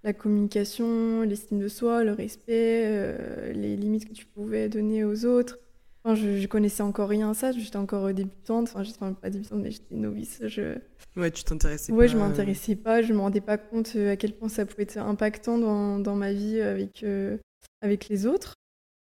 [0.03, 5.23] la communication, l'estime de soi, le respect, euh, les limites que tu pouvais donner aux
[5.25, 5.59] autres.
[6.03, 9.13] Enfin, je, je connaissais encore rien à ça, j'étais encore euh, débutante, enfin, j'étais enfin,
[9.13, 10.39] pas débutante, mais j'étais novice.
[10.47, 10.77] Je...
[11.15, 14.13] Ouais, tu t'intéressais Ouais, pas, je euh, m'intéressais pas, je me rendais pas compte euh,
[14.13, 17.37] à quel point ça pouvait être impactant dans, dans ma vie avec, euh,
[17.81, 18.55] avec les autres.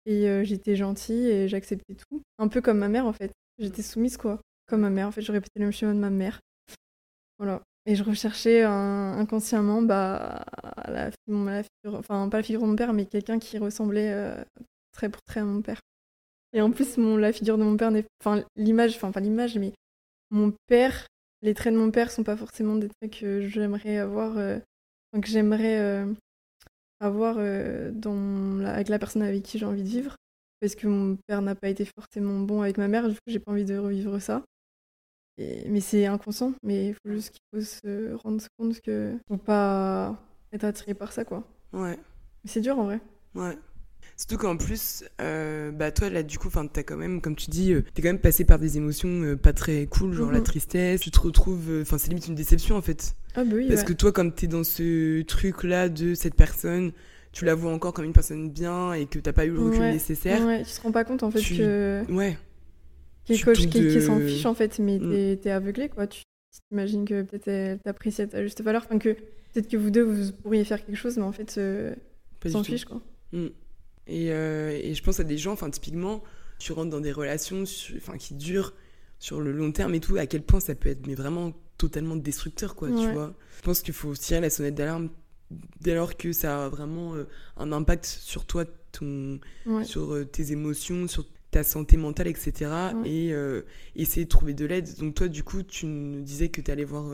[0.05, 2.21] Et euh, j'étais gentille et j'acceptais tout.
[2.37, 3.31] Un peu comme ma mère, en fait.
[3.57, 4.39] J'étais soumise, quoi.
[4.67, 6.39] Comme ma mère, en fait, je répétais le même schéma de ma mère.
[7.39, 7.61] Voilà.
[7.85, 10.45] Et je recherchais un- inconsciemment bah,
[10.87, 14.35] la, la figure, enfin pas la figure de mon père, mais quelqu'un qui ressemblait euh,
[14.93, 15.79] très pour très à mon père.
[16.53, 19.57] Et en plus, mon, la figure de mon père n'est, enfin l'image, enfin pas l'image,
[19.57, 19.73] mais
[20.29, 21.07] mon père,
[21.41, 24.59] les traits de mon père sont pas forcément des traits que j'aimerais avoir, euh,
[25.13, 26.13] que j'aimerais euh,
[26.99, 30.15] avoir euh, dans la- avec la personne avec qui j'ai envie de vivre,
[30.59, 33.39] parce que mon père n'a pas été forcément bon avec ma mère, du coup j'ai
[33.39, 34.43] pas envie de revivre ça.
[35.37, 39.37] Et- mais c'est inconscient, mais il faut juste qu'il faut se rendre compte que faut
[39.37, 40.15] pas
[40.51, 41.43] être attiré par ça, quoi.
[41.73, 41.97] Ouais,
[42.43, 43.01] Mais c'est dur en vrai.
[43.35, 43.57] ouais.
[44.17, 47.49] Surtout qu'en plus, euh, bah toi là du coup, enfin t'as quand même, comme tu
[47.49, 50.37] dis, euh, t'es quand même passé par des émotions euh, pas très cool, genre la
[50.39, 50.43] Mhm.
[50.43, 51.01] tristesse.
[51.01, 53.81] Tu te retrouves, euh, enfin c'est limite une déception en fait, Ah bah oui, parce
[53.81, 53.85] ouais.
[53.87, 56.91] que toi comme t'es dans ce truc là de cette personne,
[57.31, 59.79] tu la vois encore comme une personne bien et que t'as pas eu le recul
[59.79, 59.91] Ouais.
[59.93, 60.45] nécessaire.
[60.45, 62.37] Ouais, tu te rends pas compte en fait Tu- que Ouais,
[63.43, 65.37] coach qui, qui s'en fiche en fait, mais Mm.
[65.37, 66.05] t'es aveuglé quoi.
[66.05, 66.21] Tu
[66.69, 70.03] t'imagines que peut-être elle t'apprécie à ta juste valeur, enfin que peut-être que vous deux
[70.03, 71.59] vous pourriez faire quelque chose, mais en fait
[72.47, 73.01] s'en fiche quoi.
[73.31, 73.47] Mm.
[74.07, 76.23] Et, euh, et je pense à des gens, enfin typiquement,
[76.59, 77.63] tu rentres dans des relations
[77.97, 78.73] enfin, qui durent
[79.19, 82.15] sur le long terme et tout, à quel point ça peut être mais vraiment totalement
[82.15, 83.33] destructeur, quoi, tu vois.
[83.57, 85.09] Je pense qu'il faut tirer la sonnette d'alarme
[85.81, 87.25] dès lors que ça a vraiment euh,
[87.57, 89.83] un impact sur toi, ton, Ouais.
[89.83, 92.71] sur euh, tes émotions, sur ta santé mentale, etc.
[92.95, 93.09] Ouais.
[93.09, 93.61] Et euh,
[93.95, 94.87] essayer de trouver de l'aide.
[94.99, 97.05] Donc toi, du coup, tu nous disais que tu allais voir...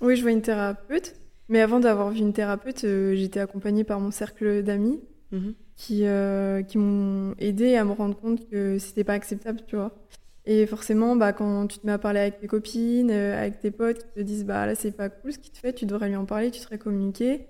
[0.00, 1.14] Oui, je vois une thérapeute,
[1.48, 5.54] mais avant d'avoir vu une thérapeute, j'étais accompagnée par mon cercle d'amis mhm.
[5.80, 9.96] Qui, euh, qui m'ont aidé à me rendre compte que c'était pas acceptable, tu vois.
[10.44, 13.70] Et forcément, bah, quand tu te mets à parler avec tes copines, euh, avec tes
[13.70, 16.08] potes qui te disent bah là c'est pas cool ce qu'il te fait, tu devrais
[16.08, 17.46] lui en parler, tu devrais communiquer.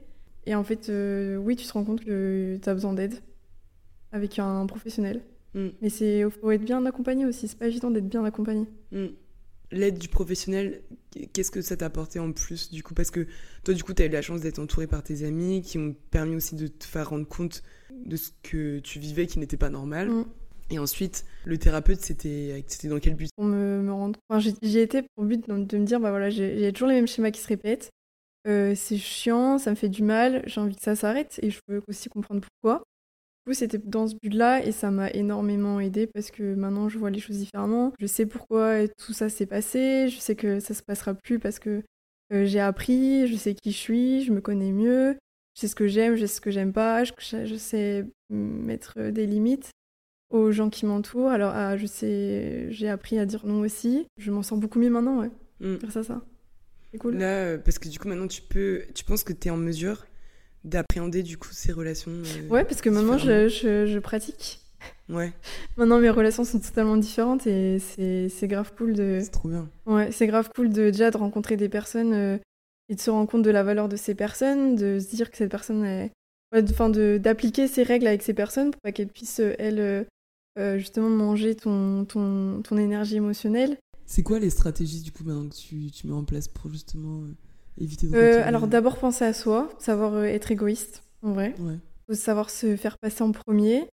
[0.46, 3.14] Et en fait, euh, oui, tu te rends compte que tu as besoin d'aide
[4.12, 5.22] avec un professionnel.
[5.54, 5.68] Mm.
[5.82, 8.66] Mais c'est faut être bien accompagné aussi, c'est pas évident d'être bien accompagné.
[8.92, 9.06] Mm.
[9.72, 10.82] L'aide du professionnel,
[11.32, 12.94] qu'est-ce que ça t'a apporté en plus du coup?
[12.94, 13.26] Parce que
[13.64, 15.96] toi, du coup, tu as eu la chance d'être entouré par tes amis qui ont
[16.12, 17.64] permis aussi de te faire rendre compte
[18.04, 20.08] de ce que tu vivais qui n'était pas normal.
[20.08, 20.24] Mm.
[20.70, 23.30] Et ensuite, le thérapeute, c'était dans quel but?
[23.36, 26.72] Pour me, me rendre enfin, j'y étais pour but de me dire bah voilà, j'ai
[26.72, 27.90] toujours les mêmes schémas qui se répètent.
[28.46, 31.58] Euh, c'est chiant, ça me fait du mal, j'ai envie que ça s'arrête et je
[31.68, 32.78] veux aussi comprendre pourquoi.
[33.44, 36.98] Du coup, c'était dans ce but-là et ça m'a énormément aidé parce que maintenant, je
[36.98, 37.92] vois les choses différemment.
[37.98, 40.08] Je sais pourquoi tout ça s'est passé.
[40.08, 41.82] Je sais que ça se passera plus parce que
[42.32, 45.18] euh, j'ai appris, je sais qui je suis, je me connais mieux,
[45.60, 49.10] je sais ce que j'aime, je sais ce que j'aime pas, je, je, sais mettre
[49.10, 49.68] des limites
[50.30, 51.28] aux gens qui m'entourent.
[51.28, 54.06] Alors, ah, je sais, j'ai appris à dire non aussi.
[54.16, 55.30] Je m'en sens beaucoup mieux maintenant, ouais.
[55.60, 55.76] Mm.
[55.76, 56.22] Grâce à ça.
[56.90, 57.18] C'est cool.
[57.18, 59.58] Là, euh, parce que du coup, maintenant, tu peux, tu penses que tu es en
[59.58, 60.06] mesure
[60.64, 62.10] d'appréhender du coup ces relations.
[62.10, 64.60] Euh, ouais, parce que maintenant, je, je, pratique.
[65.10, 65.34] Ouais.
[65.76, 69.18] Maintenant, mes relations sont totalement différentes et c'est grave cool de.
[69.22, 69.68] C'est trop bien.
[69.84, 72.38] Ouais, c'est grave cool de déjà de rencontrer des personnes euh,
[72.90, 75.38] et de se rendre compte de la valeur de ces personnes, de se dire que
[75.38, 76.10] cette personne est.
[76.52, 80.06] Enfin, d'appliquer ces règles avec ces personnes pour pas qu'elles puissent, elles,
[80.58, 83.78] euh, justement manger ton, ton, ton énergie émotionnelle.
[84.04, 87.22] C'est quoi les stratégies du coup maintenant que tu, tu mets en place pour justement
[87.22, 87.34] euh,
[87.80, 91.54] éviter de euh, Alors d'abord penser à soi, savoir être égoïste en vrai.
[91.60, 91.78] Ouais.
[92.08, 93.88] Faut savoir se faire passer en premier.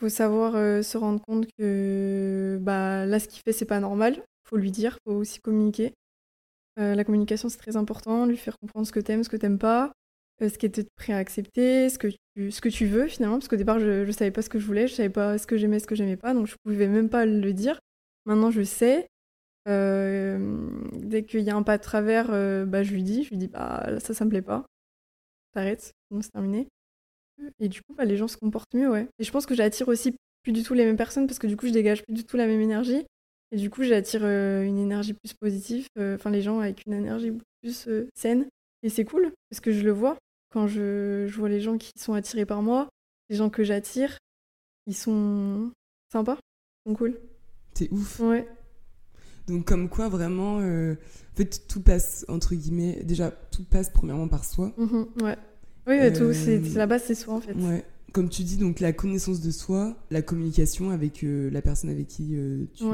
[0.00, 4.20] Faut savoir se rendre compte que bah là ce qu'il fait c'est pas normal.
[4.48, 5.94] Faut lui dire, faut aussi communiquer.
[6.76, 9.92] La communication c'est très important, lui faire comprendre ce que t'aimes, ce que t'aimes pas.
[10.42, 13.38] Euh, ce qui était prêt à accepter, ce que tu, ce que tu veux finalement,
[13.38, 15.46] parce qu'au départ je ne savais pas ce que je voulais, je savais pas ce
[15.46, 17.78] que j'aimais, ce que j'aimais pas, donc je pouvais même pas le dire.
[18.26, 19.06] Maintenant je sais.
[19.68, 23.30] Euh, dès qu'il y a un pas de travers, euh, bah, je lui dis, je
[23.30, 24.66] lui dis bah ça ça me plaît pas,
[25.52, 26.68] t'arrêtes, sinon c'est terminé.
[27.60, 29.08] Et du coup bah, les gens se comportent mieux, ouais.
[29.18, 31.56] Et je pense que j'attire aussi plus du tout les mêmes personnes parce que du
[31.56, 33.06] coup je dégage plus du tout la même énergie.
[33.52, 37.88] Et du coup j'attire une énergie plus positive, enfin les gens avec une énergie plus
[38.14, 38.46] saine.
[38.82, 40.18] Et c'est cool parce que je le vois
[40.54, 42.88] quand je, vois les gens qui sont attirés par moi,
[43.28, 44.18] les gens que j'attire,
[44.86, 45.72] ils sont
[46.12, 46.38] sympas,
[46.86, 47.18] ils sont cool.
[47.74, 48.20] C'est ouf.
[48.20, 48.46] Ouais.
[49.48, 54.28] Donc comme quoi vraiment, euh, en fait tout passe entre guillemets, déjà tout passe premièrement
[54.28, 54.72] par soi.
[54.78, 55.36] Mm-hmm, ouais.
[55.86, 57.54] Oui, tout, c'est euh, la base, c'est soi en fait.
[57.54, 57.84] Ouais.
[58.14, 62.06] Comme tu dis, donc la connaissance de soi, la communication avec euh, la personne avec
[62.06, 62.36] qui
[62.74, 62.84] tu,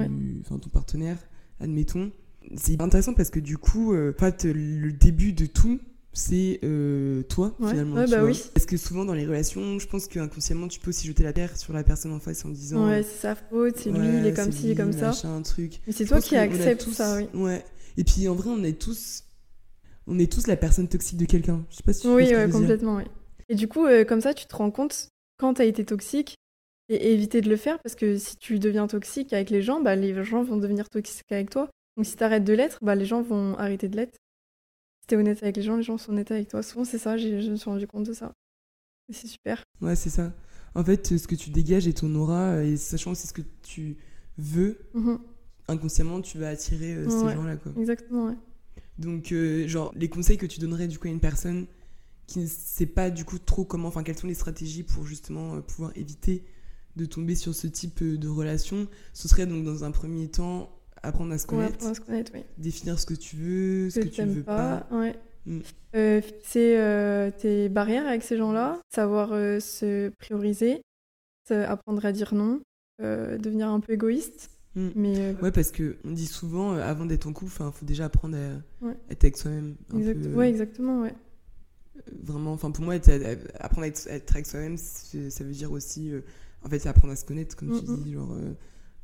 [0.40, 1.18] enfin ton partenaire,
[1.60, 2.10] admettons,
[2.56, 5.78] c'est intéressant parce que du coup, euh, en fait, le début de tout,
[6.12, 7.96] c'est euh, toi finalement.
[7.96, 8.42] Ouais, bah oui.
[8.54, 11.56] Parce que souvent dans les relations, je pense qu'inconsciemment tu peux aussi jeter la terre
[11.56, 12.88] sur la personne en face en disant.
[12.88, 15.12] Ouais, c'est sa faute, c'est lui, il est comme ci, comme ça.
[15.28, 15.80] Un truc.
[15.86, 17.28] Mais c'est toi qui acceptes tout ça, oui.
[17.34, 17.64] Ouais.
[17.96, 19.24] Et puis en vrai, on est tous,
[20.06, 21.64] on est tous la personne toxique de quelqu'un.
[21.70, 23.04] Je sais pas si tu Oui, ouais, complètement, oui.
[23.50, 26.36] Et du coup, euh, comme ça, tu te rends compte quand t'as été toxique
[26.88, 29.96] et éviter de le faire parce que si tu deviens toxique avec les gens, bah
[29.96, 31.68] les gens vont devenir toxiques avec toi.
[31.96, 34.14] Donc si tu arrêtes de l'être, bah, les gens vont arrêter de l'être.
[35.00, 36.62] Si tu es honnête avec les gens, les gens sont honnêtes avec toi.
[36.62, 38.32] Souvent, c'est ça, je me suis rendu compte de ça.
[39.12, 39.64] C'est super.
[39.80, 40.32] Ouais, c'est ça.
[40.76, 43.96] En fait, ce que tu dégages et ton aura, et sachant aussi ce que tu
[44.38, 45.18] veux, mhm.
[45.66, 47.56] inconsciemment, tu vas attirer euh, ces gens-là.
[47.76, 48.36] Exactement, ouais.
[48.98, 51.66] Donc, euh, genre, les conseils que tu donnerais du coup à une personne
[52.30, 55.56] qui ne sait pas du coup trop comment, enfin, quelles sont les stratégies pour justement
[55.56, 56.44] euh, pouvoir éviter
[56.94, 60.70] de tomber sur ce type de relation, ce serait donc dans un premier temps
[61.02, 61.84] apprendre à se connaître.
[61.84, 62.44] à se connaître, oui.
[62.56, 64.86] Définir ce que tu veux, ce que, tu veux pas.
[64.92, 65.16] Ouais.
[65.46, 65.60] Mm.
[65.96, 70.82] Euh, fixer euh, tes barrières avec ces gens-là, savoir euh, se prioriser,
[71.50, 72.60] apprendre à dire non,
[73.00, 74.50] devenir un peu égoïste.
[74.76, 74.88] Mm.
[74.94, 78.36] Mais, ouais, parce que on dit souvent, avant d'être en couple, il faut déjà apprendre
[78.36, 79.74] à être avec soi-même.
[79.96, 80.26] Exact...
[80.36, 81.14] ouais, exactement, ouais.
[82.22, 82.94] Vraiment, enfin pour moi,
[83.58, 86.12] apprendre à être, avec soi-même, ça veut dire aussi,
[86.64, 88.36] en fait, apprendre à se connaître, comme tu dis, genre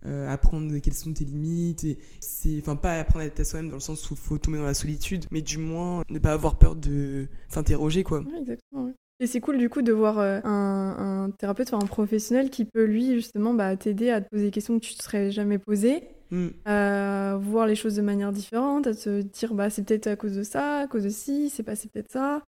[0.04, 1.84] euh, apprendre quelles sont tes limites.
[1.84, 4.38] Et c'est, enfin, pas apprendre à être à soi-même dans le sens où il faut
[4.38, 8.22] tomber dans la solitude, mais du moins ne pas avoir peur de s'interroger, quoi.
[8.38, 8.92] exactement.
[9.18, 12.66] Et c'est cool du coup de voir euh, un, un, thérapeute, enfin un professionnel qui
[12.66, 15.30] peut lui justement bah, t'aider à te poser des questions que tu ne te serais
[15.30, 16.48] jamais posées, mm.
[16.66, 20.36] à voir les choses de manière différente, à te dire bah c'est peut-être à cause
[20.36, 22.42] de ça, à cause de ci, c'est passé peut-être ça.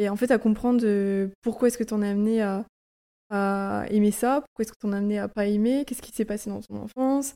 [0.00, 2.64] Et en fait à comprendre euh, pourquoi est-ce que tu en es amené à,
[3.28, 6.24] à aimer ça Pourquoi est-ce que t'en as amené à pas aimer Qu'est-ce qui s'est
[6.24, 7.34] passé dans ton enfance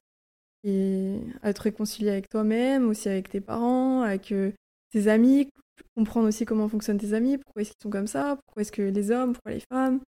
[0.64, 4.50] Et à te réconcilier avec toi-même, aussi avec tes parents, avec euh,
[4.92, 5.50] tes amis,
[5.94, 8.80] comprendre aussi comment fonctionnent tes amis, pourquoi est-ce qu'ils sont comme ça, pourquoi est-ce que
[8.80, 10.00] les hommes, pourquoi les femmes.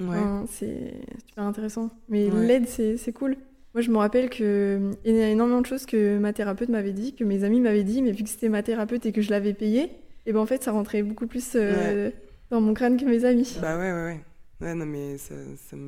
[0.00, 0.18] Ouais.
[0.48, 0.94] c'est
[1.28, 1.88] super intéressant.
[2.08, 3.36] Mais l'aide, c'est cool.
[3.74, 7.14] Moi, je me rappelle qu'il y a énormément de choses que ma thérapeute m'avait dit,
[7.14, 9.54] que mes amis m'avaient dit, mais vu que c'était ma thérapeute et que je l'avais
[9.54, 12.10] payée, et ben en fait, ça rentrait beaucoup plus euh,
[12.50, 13.56] dans mon crâne que mes amis.
[13.60, 14.20] Bah ouais, ouais, ouais.
[14.60, 15.34] Ouais, non, mais ça,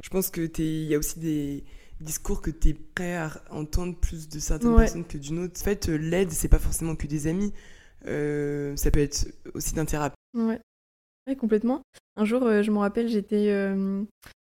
[0.02, 1.64] je pense que il y a aussi des
[2.00, 5.60] discours que tu es prêt à entendre plus de certaines personnes que d'une autre.
[5.60, 7.52] En fait, euh, l'aide, c'est pas forcément que des amis.
[8.06, 10.18] Euh, ça peut être aussi d'un thérapeute.
[10.34, 10.60] Ouais.
[11.28, 11.36] ouais.
[11.36, 11.82] complètement.
[12.16, 13.46] Un jour, euh, je me rappelle, j'étais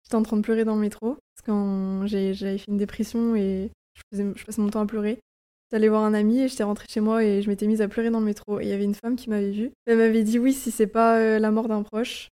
[0.03, 3.71] j'étais en train de pleurer dans le métro parce que j'avais fait une dépression et
[3.95, 5.19] je, faisais, je passais mon temps à pleurer.
[5.71, 8.09] J'allais voir un ami et j'étais rentrée chez moi et je m'étais mise à pleurer
[8.09, 8.59] dans le métro.
[8.59, 9.71] Et il y avait une femme qui m'avait vue.
[9.85, 12.29] Elle m'avait dit oui, si c'est pas la mort d'un proche,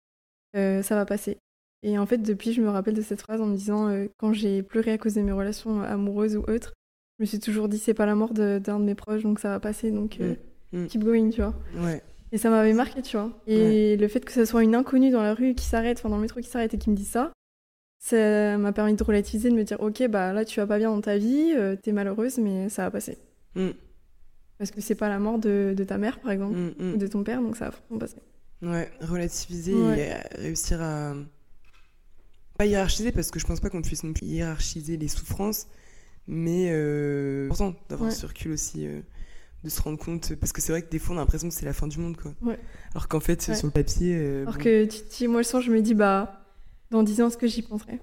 [0.53, 1.37] ça va passer.
[1.83, 4.33] Et en fait, depuis, je me rappelle de cette phrase en me disant, euh, quand
[4.33, 6.73] j'ai pleuré à cause de mes relations amoureuses ou autres,
[7.17, 9.49] je me suis toujours dit, c'est pas la mort d'un de, mes proches, donc ça
[9.49, 10.35] va passer, donc euh,
[10.73, 10.83] mm.
[10.83, 10.87] Mm.
[10.87, 11.53] keep going, tu vois.
[11.77, 12.01] Ouais.
[12.31, 13.31] Et ça m'avait marqué, tu vois.
[13.47, 16.17] Et le fait que ce soit une inconnue dans la rue qui s'arrête, enfin dans
[16.17, 17.31] le métro qui s'arrête et qui me dit ça,
[17.97, 20.91] ça m'a permis de relativiser, de me dire, ok, bah là, tu vas pas bien
[20.91, 23.17] dans ta vie, euh, t'es malheureuse, mais ça va passer.
[23.55, 23.69] Mm.
[24.57, 27.23] Parce que c'est pas la mort de, de ta mère, par exemple, ou de ton
[27.23, 28.17] père, donc ça va forcément passer.
[28.61, 31.13] Ouais, relativiser et réussir à
[32.59, 35.67] pas hiérarchiser parce que je pense pas qu'on puisse non plus hiérarchiser les souffrances,
[36.27, 38.99] mais euh, important d'avoir ce recul aussi, euh,
[39.63, 41.53] de se rendre compte parce que c'est vrai que des fois on a l'impression que
[41.55, 42.33] c'est la fin du monde quoi.
[42.41, 42.59] Ouais.
[42.91, 44.13] Alors qu'en fait sur le papier.
[44.17, 46.45] Euh, Alors que tu dis, moi le sens, je me dis bah
[46.91, 48.01] dans 10 ans ce que j'y penserai?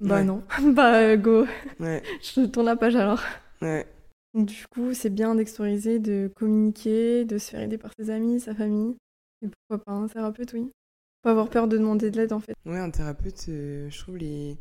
[0.00, 1.44] Bah non, bah euh, go.
[1.78, 2.02] Ouais.
[2.22, 3.20] je tourne la page alors.
[3.60, 3.86] Ouais.
[4.34, 8.40] Donc du coup c'est bien d'extoriser, de communiquer, de se faire aider par ses amis,
[8.40, 8.96] sa famille.
[9.42, 10.70] Et pourquoi pas un thérapeute, oui.
[11.22, 12.54] Pas avoir peur de demander de l'aide en fait.
[12.64, 14.56] Ouais, un thérapeute, euh, je trouve les.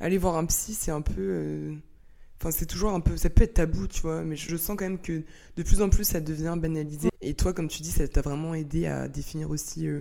[0.00, 1.14] Aller voir un psy, c'est un peu.
[1.18, 1.74] Euh,
[2.40, 3.16] enfin, c'est toujours un peu.
[3.16, 5.22] Ça peut être tabou, tu vois, mais je sens quand même que
[5.56, 7.08] de plus en plus ça devient banalisé.
[7.20, 10.00] Et toi, comme tu dis, ça t'a vraiment aidé à définir aussi euh,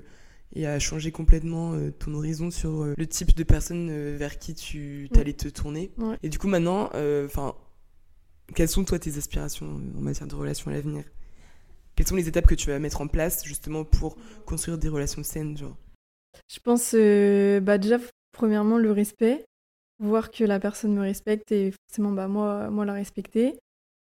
[0.54, 5.32] et à changer complètement ton horizon sur le type de personne vers qui tu allais
[5.32, 5.92] te tourner.
[6.24, 6.90] Et du coup, maintenant,
[7.24, 7.56] enfin,
[8.56, 11.04] quelles sont toi tes aspirations en matière de relations à l'avenir?
[11.96, 15.24] Quelles sont les étapes que tu vas mettre en place justement pour construire des relations
[15.24, 15.78] saines, genre?
[16.48, 17.98] Je pense euh, bah déjà,
[18.32, 19.46] premièrement, le respect.
[20.00, 23.60] Voir que la personne me respecte et forcément, bah, moi, moi la respecter.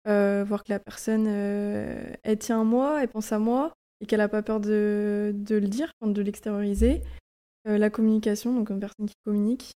[0.07, 4.05] Euh, voir que la personne, euh, elle tient à moi, elle pense à moi et
[4.05, 7.01] qu'elle n'a pas peur de, de, le dire, de l'extérioriser.
[7.65, 9.71] la communication, donc une personne qui communique,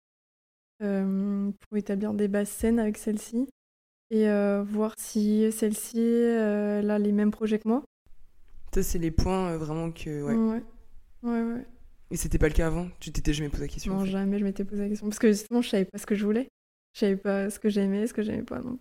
[0.80, 3.48] pour établir des bases saines avec celle-ci
[4.12, 4.28] et
[4.64, 7.84] voir si celle-ci a les mêmes projets que moi.
[8.74, 10.22] Ça, c'est les points vraiment que.
[10.24, 10.36] Ouais.
[10.36, 10.64] Ouais,
[11.24, 11.54] ouais.
[11.54, 11.66] ouais.
[12.12, 12.90] Et c'était pas le cas avant?
[13.00, 15.08] Tu t'étais jamais posé la question Non, jamais je m'étais posé la question.
[15.08, 16.50] Parce que justement, je savais pas ce que je voulais.
[16.94, 18.60] Je savais pas ce que j'aimais, ce que j'aimais pas.
[18.60, 18.80] Donc,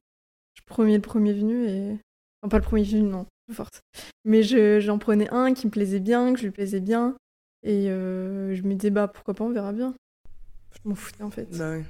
[0.54, 1.96] je prenais le premier venu et.
[2.42, 3.80] Enfin, pas le premier venu, non, de force.
[4.24, 4.42] Mais
[4.80, 7.16] j'en prenais un qui me plaisait bien, que je lui plaisais bien.
[7.62, 9.94] Et euh, je me disais, bah pourquoi pas, on verra bien.
[10.72, 11.56] Je m'en foutais en fait.
[11.56, 11.84] Bah ouais.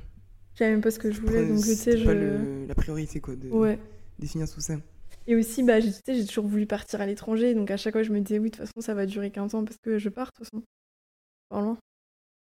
[0.60, 2.04] Je savais même pas ce que je voulais, donc tu sais, je.
[2.04, 3.78] pas la priorité quoi, de ouais.
[4.18, 4.74] définir tout ça.
[5.26, 8.20] Et aussi, bah, j'ai toujours voulu partir à l'étranger, donc à chaque fois, je me
[8.20, 10.44] disais, oui, de toute façon, ça va durer 15 ans parce que je pars, de
[10.44, 10.62] toute façon.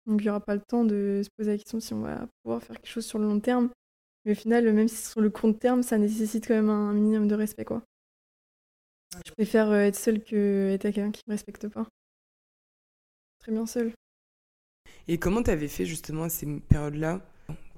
[0.06, 2.28] Donc il n'y aura pas le temps de se poser la question si on va
[2.44, 3.70] pouvoir faire quelque chose sur le long terme.
[4.24, 6.92] Mais au final, même si c'est sur le court terme, ça nécessite quand même un
[6.92, 7.64] minimum de respect.
[7.64, 7.82] quoi.
[9.26, 11.88] Je préfère euh, être seule que être avec quelqu'un qui ne me respecte pas.
[13.40, 13.92] Très bien seule.
[15.08, 17.20] Et comment t'avais fait justement à ces périodes-là,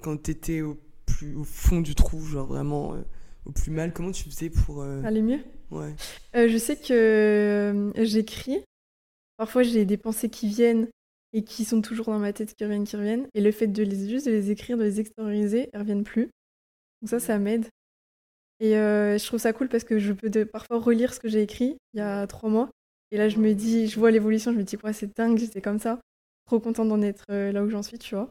[0.07, 3.03] quand t'étais au, plus, au fond du trou, genre vraiment euh,
[3.45, 4.83] au plus mal Comment tu faisais pour...
[4.83, 5.41] Euh, Aller mieux?
[5.73, 5.95] Ouais.
[6.33, 8.63] je sais que j'écris.
[9.37, 10.87] Parfois, j'ai des pensées qui viennent
[11.33, 13.27] et qui sont toujours dans ma tête, qui reviennent, qui reviennent.
[13.35, 16.31] Et le fait de les juste de les écrire, de les extérioriser, elles reviennent plus.
[17.03, 17.67] Donc ça, ça m'aide.
[18.61, 21.29] Et euh, je trouve ça cool parce que je peux de, parfois relire ce que
[21.29, 22.71] j'ai écrit il y a trois mois.
[23.11, 25.61] Et là, je me dis, je vois l'évolution, je me dis, quoi, c'est dingue, j'étais
[25.61, 26.01] comme ça.
[26.47, 28.31] Trop contente d'en être euh, là où j'en suis, tu vois.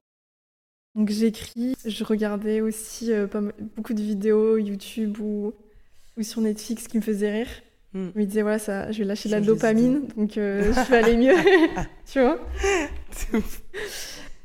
[0.96, 3.42] Donc j'écris, je regardais aussi euh, pas
[3.76, 5.54] beaucoup de vidéos YouTube ou,
[6.18, 7.50] ou sur Netflix qui me faisaient rire.
[7.92, 8.08] Mm.
[8.16, 10.98] Je me disais, voilà, ça, je vais lâcher de la dopamine, donc euh, je vais
[10.98, 11.36] aller mieux.
[12.06, 12.40] tu vois?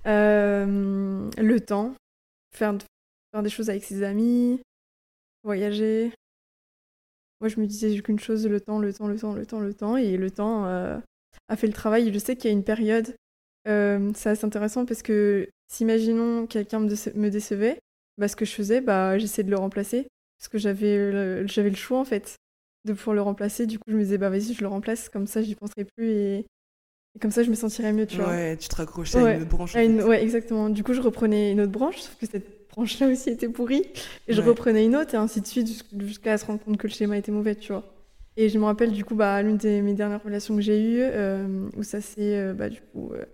[0.07, 1.95] Euh, Le temps,
[2.53, 2.77] faire,
[3.33, 4.61] faire des choses avec ses amis,
[5.45, 6.11] voyager.
[7.41, 9.73] Moi, je me disais, qu'une chose, le temps, le temps, le temps, le temps, le
[9.73, 9.97] temps.
[9.97, 12.13] Et le temps a fait le travail.
[12.13, 13.15] je sais qu'il y a une période,
[13.67, 17.79] c'est assez intéressant parce que si, imaginons, quelqu'un me, décevait,
[18.19, 20.07] bah, ce que je faisais, bah, j'essayais de le remplacer.
[20.39, 22.39] Parce que j'avais j'avais le choix, en fait
[22.85, 23.67] de pouvoir le remplacer.
[23.67, 26.11] Du coup, je me disais, bah vas-y, je le remplace, comme ça, j'y penserai plus
[26.11, 26.47] et...
[27.21, 28.29] comme ça, je me sentirais mieux, tu vois.
[28.29, 29.75] Ouais, tu te raccrochais à une autre branche.
[29.75, 30.69] Ouais, exactement.
[30.69, 33.85] Du coup, je reprenais une autre branche, sauf que cette branche-là aussi était pourrie.
[34.29, 36.93] Et je reprenais une autre, et ainsi de suite, jusqu'à se rendre compte que le
[36.93, 37.85] schéma était mauvais, tu vois.
[38.37, 41.01] Et je me rappelle, du coup, bah, l'une de mes dernières relations que j'ai eues,
[41.03, 43.25] euh, où ça s'est, euh, bah, du coup, euh,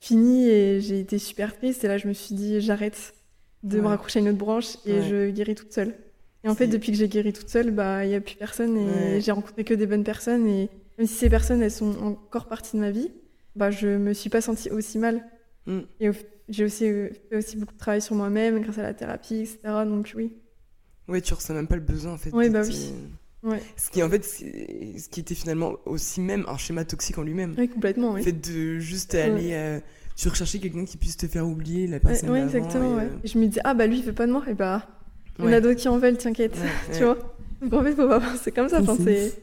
[0.00, 1.84] fini, et j'ai été super triste.
[1.84, 3.14] Et là, je me suis dit, j'arrête
[3.62, 5.94] de me raccrocher à une autre branche, et je guéris toute seule.
[6.42, 8.76] Et en fait, depuis que j'ai guéri toute seule, bah, il n'y a plus personne
[8.78, 10.46] et j'ai rencontré que des bonnes personnes.
[10.46, 13.10] Et même si ces personnes, elles sont encore partie de ma vie,
[13.56, 15.22] bah, je me suis pas sentie aussi mal.
[15.66, 15.80] Mm.
[16.00, 16.10] Et
[16.48, 19.58] j'ai aussi euh, fait aussi beaucoup de travail sur moi-même grâce à la thérapie, etc.
[19.86, 20.32] Donc oui.
[21.08, 22.30] Oui, tu ressens même pas le besoin en fait.
[22.32, 22.92] Oui, bah oui.
[23.42, 23.62] Ouais.
[23.76, 27.54] Ce qui en fait, ce qui était finalement aussi même un schéma toxique en lui-même.
[27.56, 28.16] Oui, complètement.
[28.16, 29.50] Le fait de juste aller.
[29.52, 29.80] Euh,
[30.16, 32.30] tu rechercher quelqu'un qui puisse te faire oublier la personne.
[32.30, 33.00] Oui, exactement.
[33.00, 34.44] Et, euh, je me dis, ah bah lui, il veut pas de moi.
[34.48, 34.86] Et bah
[35.38, 36.54] on a d'autres qui en veulent, t'inquiète.
[36.92, 37.16] tu vois
[37.62, 38.82] Donc en fait, faut pas penser comme ça.
[39.02, 39.42] c'est.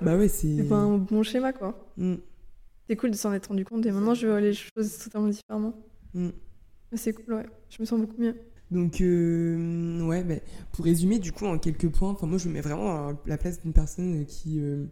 [0.00, 0.68] Bah ouais, c'est.
[0.68, 1.88] pas un bon schéma, quoi.
[1.96, 2.16] Mm.
[2.88, 5.74] C'est cool de s'en être rendu compte et maintenant je vois les choses totalement différemment.
[6.14, 6.28] Mm.
[6.94, 7.46] C'est cool, ouais.
[7.70, 8.36] Je me sens beaucoup mieux.
[8.70, 10.42] Donc, euh, ouais,
[10.72, 13.60] pour résumer, du coup, en quelques points, moi, je me mets vraiment à la place
[13.62, 14.86] d'une personne qui, euh,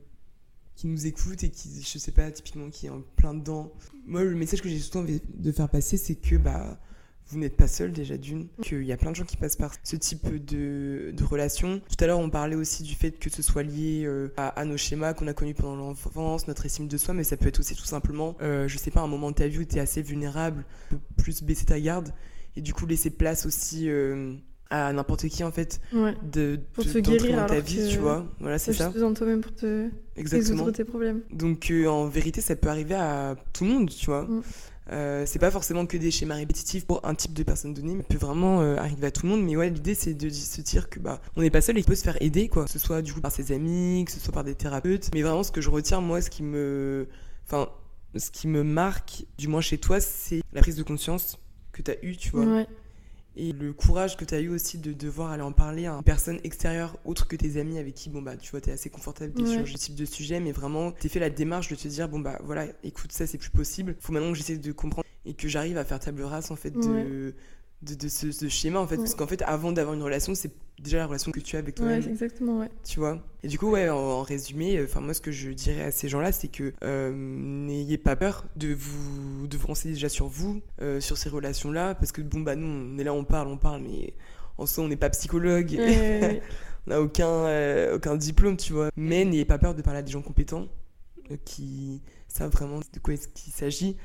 [0.77, 3.73] qui nous écoute et qui, je sais pas, typiquement, qui est en plein dedans.
[4.07, 6.79] Moi, le message que j'ai souvent envie de faire passer, c'est que, bah,
[7.29, 9.75] vous n'êtes pas seul déjà d'une, qu'il y a plein de gens qui passent par
[9.83, 11.81] ce type de, de relation.
[11.81, 14.77] Tout à l'heure, on parlait aussi du fait que ce soit lié euh, à, nos
[14.77, 17.75] schémas qu'on a connus pendant l'enfance, notre estime de soi, mais ça peut être aussi
[17.75, 20.03] tout simplement, euh, je sais pas, un moment de ta vie où tu es assez
[20.03, 20.65] vulnérable,
[21.17, 22.13] plus baisser ta garde
[22.57, 24.35] et du coup laisser place aussi euh,
[24.71, 25.81] à n'importe qui en fait
[26.23, 29.41] de pour te guérir dans ta vie tu vois voilà c'est ça besoin de toi-même
[29.41, 33.91] pour te résoudre tes problèmes donc en vérité ça peut arriver à tout le monde
[33.91, 34.43] tu vois mm.
[34.93, 38.03] Euh, c'est pas forcément que des schémas répétitifs pour un type de personne donnée, mais
[38.03, 39.43] peut vraiment euh, arriver à tout le monde.
[39.43, 41.89] Mais ouais, l'idée c'est de se dire que bah on n'est pas seul et qu'il
[41.89, 42.65] peut se faire aider, quoi.
[42.67, 45.11] Que ce soit du coup par ses amis, que ce soit par des thérapeutes.
[45.15, 47.09] Mais vraiment, ce que je retiens, moi, ce qui me.
[47.47, 47.69] Enfin,
[48.17, 51.39] ce qui me marque, du moins chez toi, c'est la prise de conscience
[51.75, 52.47] que tu as eue, tu vois.
[52.47, 52.67] Ouais.
[53.37, 56.05] Et le courage que tu as eu aussi de devoir aller en parler à une
[56.05, 58.91] personne extérieure autre que tes amis avec qui bon bah tu vois tu es assez
[58.91, 62.09] confortable sur ce type de sujet mais vraiment tu fait la démarche de te dire
[62.09, 63.97] bon bah voilà écoute ça c'est plus possible.
[63.99, 66.71] Faut maintenant que j'essaie de comprendre et que j'arrive à faire table rase en fait
[66.71, 67.35] de
[67.85, 68.97] de, ce, schéma en fait.
[68.97, 71.75] Parce qu'en fait avant d'avoir une relation c'est déjà la relation que tu as avec
[71.77, 72.03] toi-même.
[72.03, 72.71] Ouais, exactement ouais.
[72.85, 73.23] Tu vois?
[73.43, 76.33] Et du coup ouais en, résumé enfin moi ce que je dirais à ces gens-là
[76.33, 81.01] c'est que euh, n'ayez pas peur de vous de vous renseigner déjà sur vous euh,
[81.01, 83.59] sur ces relations là parce que bon bah nous on est là on parle on
[83.59, 84.15] parle mais
[84.59, 85.79] en soi on n'est pas psychologue.
[86.87, 88.91] On n'a aucun euh, aucun diplôme tu vois.
[88.95, 90.69] Mais n'ayez pas peur de parler à des gens compétents
[91.47, 93.97] qui savent vraiment de quoi est-ce qu'il s'agit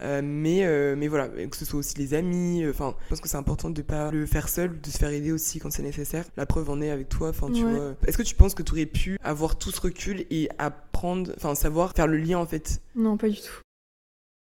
[0.00, 3.20] euh, mais, euh, mais voilà, que ce soit aussi les amis, euh, enfin, je pense
[3.20, 5.82] que c'est important de pas le faire seul, de se faire aider aussi quand c'est
[5.82, 6.24] nécessaire.
[6.36, 7.96] La preuve en est avec toi, enfin, tu vois.
[8.06, 11.54] Est-ce que tu penses que tu aurais pu avoir tout ce recul et apprendre, enfin,
[11.54, 12.80] savoir faire le lien en fait?
[12.94, 13.60] Non, pas du tout.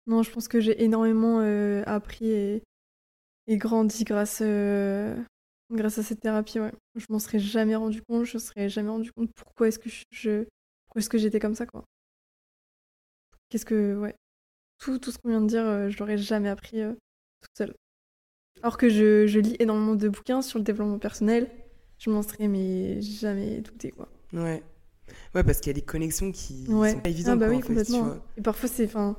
[0.08, 1.40] Non, je pense que j'ai énormément
[1.86, 2.64] appris et,
[3.48, 4.42] et, grandi grâce,
[5.72, 6.74] grâce à cette thérapie, ouais.
[6.96, 9.90] Je m'en serais jamais rendu compte, je ne serais jamais rendu compte pourquoi est-ce que
[10.12, 10.44] je,
[10.86, 11.86] pourquoi est-ce que j'étais comme ça, quoi.
[13.50, 14.16] Qu'est-ce que, ouais,
[14.80, 16.94] tout, tout ce qu'on vient de dire, euh, je l'aurais jamais appris euh,
[17.42, 17.74] toute seule.
[18.62, 21.50] Alors que je, je, lis énormément de bouquins sur le développement personnel,
[22.00, 24.10] je m'en serais mais jamais douté quoi.
[24.34, 24.64] Ouais.
[25.36, 27.34] Ouais, parce qu'il y a des connexions qui sont pas évidentes.
[27.34, 28.16] Ah bah oui, complètement.
[28.38, 29.18] Et parfois c'est, enfin,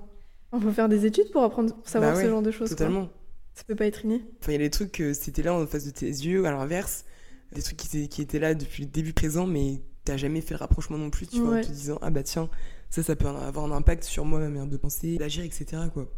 [0.53, 2.71] on peut faire des études pour apprendre, pour savoir bah ce genre de choses.
[2.71, 3.09] Totalement.
[3.55, 4.23] Ça peut pas être inné.
[4.41, 6.51] Enfin, il y a des trucs, que c'était là en face de tes yeux, à
[6.51, 7.05] l'inverse,
[7.53, 10.59] des trucs qui, qui, étaient là depuis le début présent, mais t'as jamais fait le
[10.59, 12.51] rapprochement non plus, tu vois, en te disant ah bah tiens,
[12.91, 15.82] ça, ça peut avoir un impact sur moi, ma manière de penser, d'agir, etc.
[15.93, 16.11] Quoi.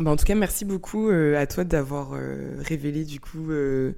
[0.00, 3.92] Bah, en tout cas, merci beaucoup euh, à toi d'avoir euh, révélé du coup euh,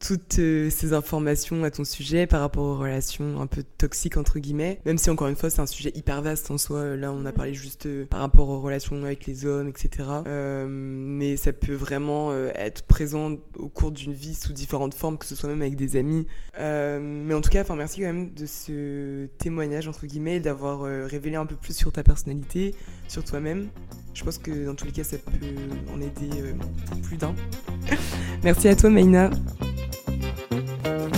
[0.00, 4.38] toutes euh, ces informations à ton sujet par rapport aux relations un peu toxiques entre
[4.38, 6.96] guillemets même si encore une fois c'est un sujet hyper vaste en soi.
[6.96, 10.66] Là on a parlé juste euh, par rapport aux relations avec les hommes etc euh,
[10.68, 15.34] mais ça peut vraiment être présent au cours d'une vie sous différentes formes que ce
[15.34, 16.26] soit même avec des amis.
[16.58, 21.36] Mais en tout cas enfin merci quand même de ce témoignage entre guillemets d'avoir révélé
[21.36, 22.74] un peu plus sur ta personnalité
[23.08, 23.68] sur toi-même.
[24.14, 26.30] Je pense que dans tous les cas ça peut en aider
[27.02, 27.34] plus d'un.
[28.42, 29.30] Merci à toi Maïna
[30.82, 31.17] Bye.